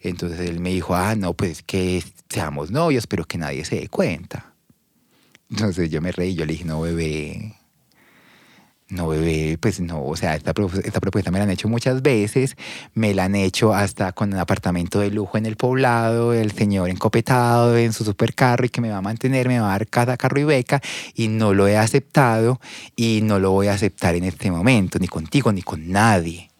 [0.00, 3.88] Entonces él me dijo, ah, no, pues que seamos novios, pero que nadie se dé
[3.88, 4.54] cuenta.
[5.50, 7.56] Entonces yo me reí, yo le dije, no, bebé,
[8.90, 10.52] no, bebé, pues no, o sea, esta,
[10.84, 12.56] esta, propuesta me la han hecho muchas veces,
[12.94, 16.90] me la han hecho hasta con un apartamento de lujo en el poblado, el señor
[16.90, 20.16] encopetado en su supercarro y que me va a mantener, me va a dar casa,
[20.16, 20.80] carro y beca,
[21.14, 22.60] y no lo he aceptado
[22.96, 26.50] y no lo voy a aceptar en este momento, ni contigo, ni con nadie.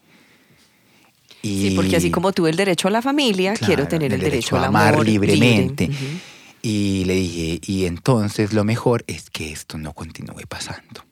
[1.41, 4.57] Y, sí, porque así como tuve el derecho a la familia, quiero tener el, derecho,
[4.57, 5.89] a amar libremente.
[6.61, 11.10] Y le dije, y entonces lo mejor es que esto no continúe pasando.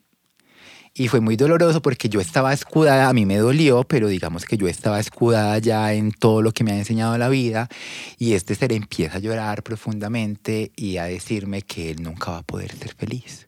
[0.99, 4.57] Y fue muy doloroso porque yo estaba escudada, a mí me dolió, pero digamos que
[4.57, 7.69] yo estaba escudada ya en todo lo que me ha enseñado la vida.
[8.17, 12.43] Y este ser empieza a llorar profundamente y a decirme que él nunca va a
[12.43, 13.47] poder ser feliz.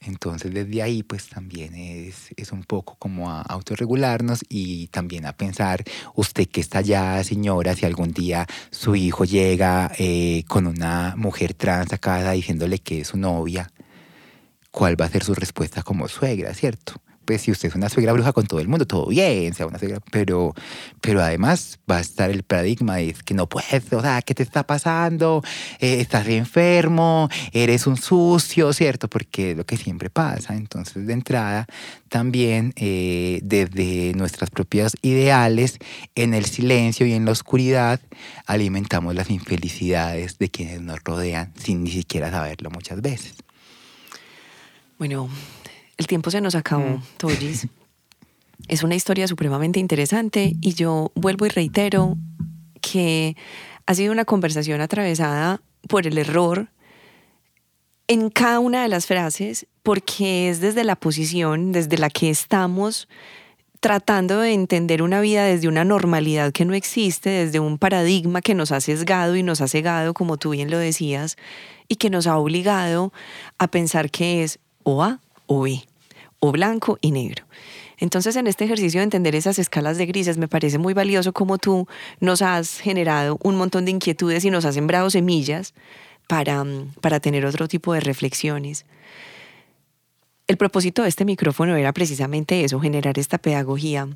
[0.00, 5.34] Entonces desde ahí pues también es, es, un poco como a autorregularnos y también a
[5.34, 5.84] pensar,
[6.14, 11.52] usted que está allá señora, si algún día su hijo llega eh, con una mujer
[11.52, 13.70] trans a casa diciéndole que es su novia,
[14.70, 16.94] cuál va a ser su respuesta como suegra, ¿cierto?
[17.28, 19.78] Pues si usted es una suegra bruja con todo el mundo, todo bien, sea una
[19.78, 20.54] suegra, pero,
[21.02, 24.42] pero además va a estar el paradigma de que no puedes, o sea, ¿qué te
[24.42, 25.42] está pasando?
[25.78, 29.08] Eh, estás enfermo, eres un sucio, ¿cierto?
[29.08, 30.54] Porque es lo que siempre pasa.
[30.54, 31.66] Entonces, de entrada,
[32.08, 35.76] también eh, desde nuestras propias ideales,
[36.14, 38.00] en el silencio y en la oscuridad,
[38.46, 43.34] alimentamos las infelicidades de quienes nos rodean sin ni siquiera saberlo muchas veces.
[44.98, 45.28] Bueno,
[45.96, 47.02] el tiempo se nos acabó, mm.
[47.18, 47.68] Tollis.
[48.68, 52.16] es una historia supremamente interesante y yo vuelvo y reitero
[52.80, 53.36] que
[53.86, 56.68] ha sido una conversación atravesada por el error
[58.08, 63.08] en cada una de las frases porque es desde la posición desde la que estamos
[63.80, 68.54] tratando de entender una vida desde una normalidad que no existe, desde un paradigma que
[68.54, 71.36] nos ha sesgado y nos ha cegado, como tú bien lo decías,
[71.86, 73.12] y que nos ha obligado
[73.56, 74.58] a pensar que es
[74.88, 75.86] o A o B,
[76.40, 77.44] o blanco y negro.
[77.98, 81.58] Entonces, en este ejercicio de entender esas escalas de grises, me parece muy valioso como
[81.58, 81.86] tú
[82.20, 85.74] nos has generado un montón de inquietudes y nos has sembrado semillas
[86.26, 86.64] para,
[87.02, 88.86] para tener otro tipo de reflexiones.
[90.46, 94.08] El propósito de este micrófono era precisamente eso, generar esta pedagogía.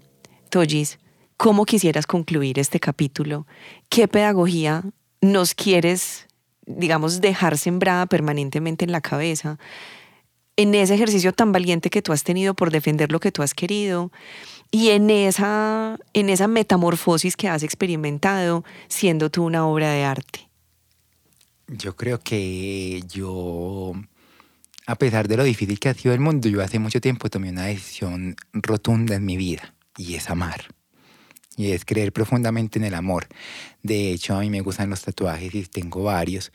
[0.49, 0.99] Tollis,
[1.37, 3.47] ¿cómo quisieras concluir este capítulo?
[3.91, 4.85] ¿Qué pedagogía
[5.21, 6.29] nos quieres,
[6.65, 9.59] digamos, dejar sembrada permanentemente en la cabeza?
[10.63, 13.53] En ese ejercicio tan valiente que tú has tenido por defender lo que tú has
[13.53, 14.13] querido
[14.71, 20.49] y en esa, en esa metamorfosis que has experimentado siendo tú una obra de arte.
[21.67, 23.95] Yo creo que yo
[24.87, 27.51] a pesar de lo difícil que ha sido el mundo, yo hace mucho tiempo tomé
[27.51, 30.67] una decisión rotunda en mi vida y es amar.
[31.57, 33.27] Y es creer profundamente en el amor.
[33.83, 36.53] De hecho, a mí me gustan los tatuajes y tengo varios.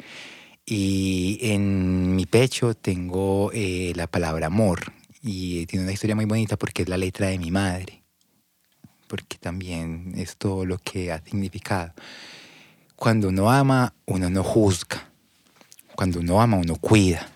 [0.67, 4.93] Y en mi pecho tengo eh, la palabra amor.
[5.23, 8.03] Y tiene una historia muy bonita porque es la letra de mi madre.
[9.07, 11.93] Porque también es todo lo que ha significado.
[12.95, 15.09] Cuando uno ama, uno no juzga.
[15.95, 17.31] Cuando uno ama, uno cuida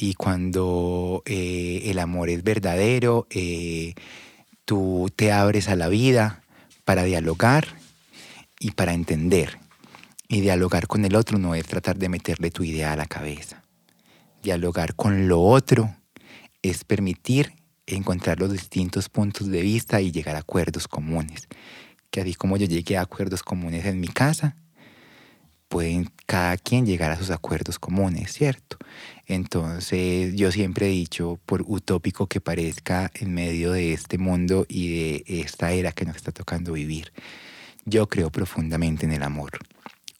[0.00, 3.94] y cuando eh, el amor es verdadero, eh,
[4.64, 6.40] tú te abres a la vida
[6.84, 7.66] para dialogar
[8.60, 9.58] y para entender.
[10.30, 13.62] Y dialogar con el otro no es tratar de meterle tu idea a la cabeza.
[14.42, 15.96] Dialogar con lo otro
[16.60, 17.54] es permitir
[17.86, 21.48] encontrar los distintos puntos de vista y llegar a acuerdos comunes.
[22.10, 24.54] Que así como yo llegué a acuerdos comunes en mi casa,
[25.68, 28.76] pueden cada quien llegar a sus acuerdos comunes, ¿cierto?
[29.26, 34.90] Entonces yo siempre he dicho, por utópico que parezca en medio de este mundo y
[34.90, 37.12] de esta era que nos está tocando vivir,
[37.86, 39.52] yo creo profundamente en el amor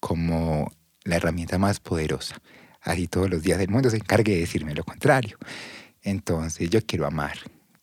[0.01, 0.71] como
[1.05, 2.41] la herramienta más poderosa.
[2.81, 5.39] Así todos los días del mundo se encargue de decirme lo contrario.
[6.03, 7.39] Entonces yo quiero amar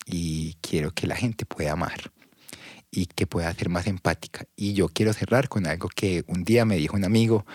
[0.06, 2.12] y quiero que la gente pueda amar
[2.92, 4.46] y que pueda ser más empática.
[4.56, 7.46] Y yo quiero cerrar con algo que un día me dijo un amigo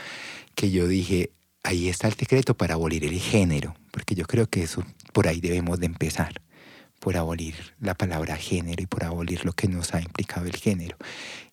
[0.54, 1.30] que yo dije,
[1.62, 5.40] ahí está el secreto para abolir el género, porque yo creo que eso por ahí
[5.40, 6.40] debemos de empezar,
[7.01, 10.96] por abolir la palabra género y por abolir lo que nos ha implicado el género.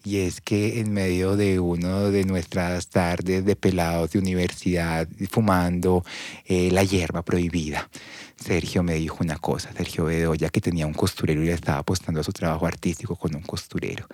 [0.04, 6.04] Y es que en medio de uno de nuestras tardes de pelados de universidad, fumando
[6.46, 7.90] eh, la hierba prohibida,
[8.36, 12.20] Sergio me dijo una cosa, Sergio Bedoya, que tenía un costurero y le estaba apostando
[12.20, 14.06] a su trabajo artístico con un costurero.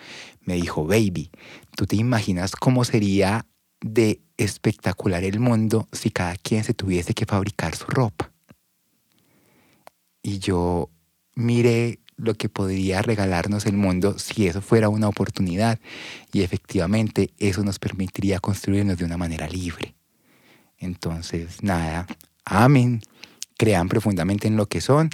[0.42, 1.32] Me dijo, baby,
[1.76, 3.46] ¿tú te imaginas cómo sería
[3.82, 8.32] de espectacular el mundo si cada quien se tuviese que fabricar su ropa?
[10.22, 10.90] Y yo
[11.36, 15.80] miré lo que podría regalarnos el mundo si eso fuera una oportunidad
[16.32, 19.96] y efectivamente eso nos permitiría construirnos de una manera libre.
[20.78, 22.08] Entonces, nada,
[22.46, 23.02] amén
[23.58, 25.10] crean profundamente en lo que son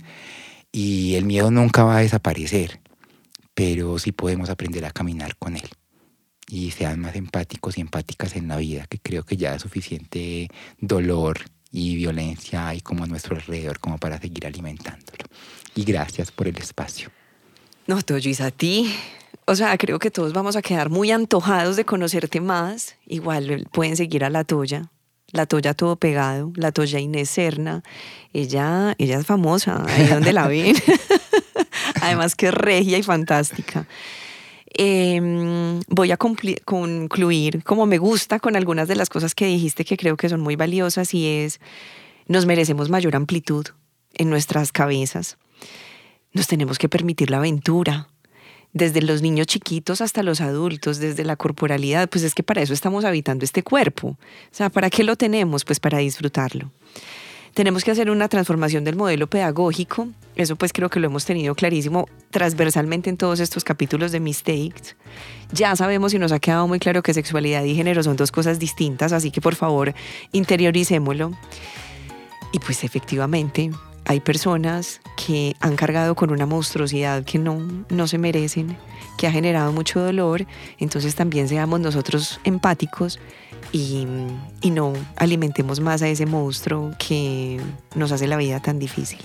[0.71, 2.79] y el miedo nunca va a desaparecer,
[3.53, 5.69] pero sí podemos aprender a caminar con él
[6.47, 10.49] y sean más empáticos y empáticas en la vida, que creo que ya es suficiente
[10.79, 11.39] dolor
[11.71, 15.25] y violencia hay como a nuestro alrededor como para seguir alimentándolo.
[15.75, 17.09] Y gracias por el espacio.
[17.87, 18.93] No, Toyis, a ti.
[19.45, 22.95] O sea, creo que todos vamos a quedar muy antojados de conocerte más.
[23.07, 24.89] Igual pueden seguir a la tuya
[25.31, 27.83] la Toya todo pegado, la Toya Inés Serna,
[28.33, 30.75] ella, ella es famosa, ahí donde la ven.
[32.01, 33.87] Además que es regia y fantástica.
[34.71, 39.97] Em, voy a concluir como me gusta con algunas de las cosas que dijiste que
[39.97, 41.59] creo que son muy valiosas y es,
[42.27, 43.65] nos merecemos mayor amplitud
[44.13, 45.37] en nuestras cabezas.
[46.33, 48.07] Nos tenemos que permitir la aventura,
[48.73, 52.73] desde los niños chiquitos hasta los adultos, desde la corporalidad, pues es que para eso
[52.73, 54.09] estamos habitando este cuerpo.
[54.09, 54.17] O
[54.51, 55.65] sea, ¿para qué lo tenemos?
[55.65, 56.71] Pues para disfrutarlo.
[57.55, 60.07] Tenemos que hacer una transformación del modelo pedagógico.
[60.35, 64.95] Eso pues creo que lo hemos tenido clarísimo transversalmente en todos estos capítulos de Mistakes.
[65.51, 68.59] Ya sabemos y nos ha quedado muy claro que sexualidad y género son dos cosas
[68.59, 69.95] distintas, así que por favor
[70.31, 71.31] interioricémoslo.
[72.53, 73.71] Y pues efectivamente
[74.09, 78.75] hay personas que han cargado con una monstruosidad que no, no se merecen,
[79.19, 80.47] que ha generado mucho dolor,
[80.79, 83.19] entonces también seamos nosotros empáticos
[83.71, 84.07] y,
[84.61, 87.61] y no alimentemos más a ese monstruo que
[87.93, 89.19] nos hace la vida tan difícil.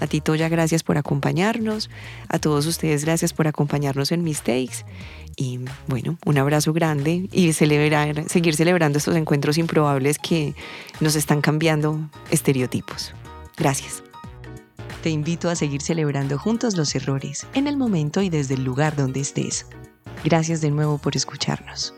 [0.00, 1.88] A ti, Toya, gracias por acompañarnos.
[2.28, 4.84] A todos ustedes, gracias por acompañarnos en Mistakes.
[5.36, 10.56] Y bueno, un abrazo grande y celebrar, seguir celebrando estos encuentros improbables que
[10.98, 12.00] nos están cambiando
[12.32, 13.14] estereotipos.
[13.56, 14.05] Gracias.
[15.06, 18.96] Te invito a seguir celebrando juntos los errores, en el momento y desde el lugar
[18.96, 19.66] donde estés.
[20.24, 21.94] Gracias de nuevo por escucharnos.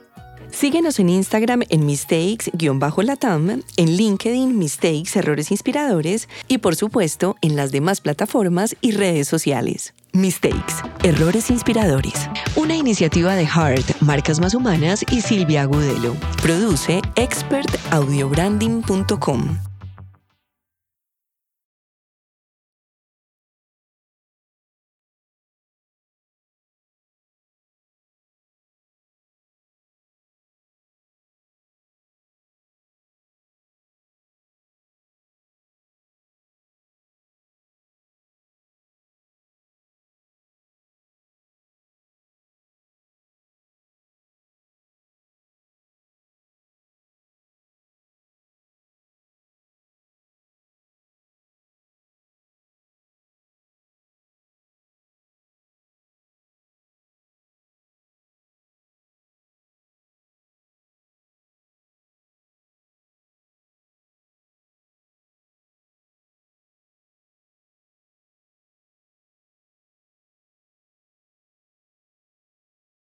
[0.50, 7.72] Síguenos en Instagram en mistakes-latam, en LinkedIn Mistakes Errores Inspiradores y por supuesto en las
[7.72, 9.94] demás plataformas y redes sociales.
[10.12, 12.28] Mistakes, Errores Inspiradores.
[12.56, 16.14] Una iniciativa de Heart, Marcas Más Humanas y Silvia Agudelo.
[16.42, 19.67] Produce expertaudiobranding.com.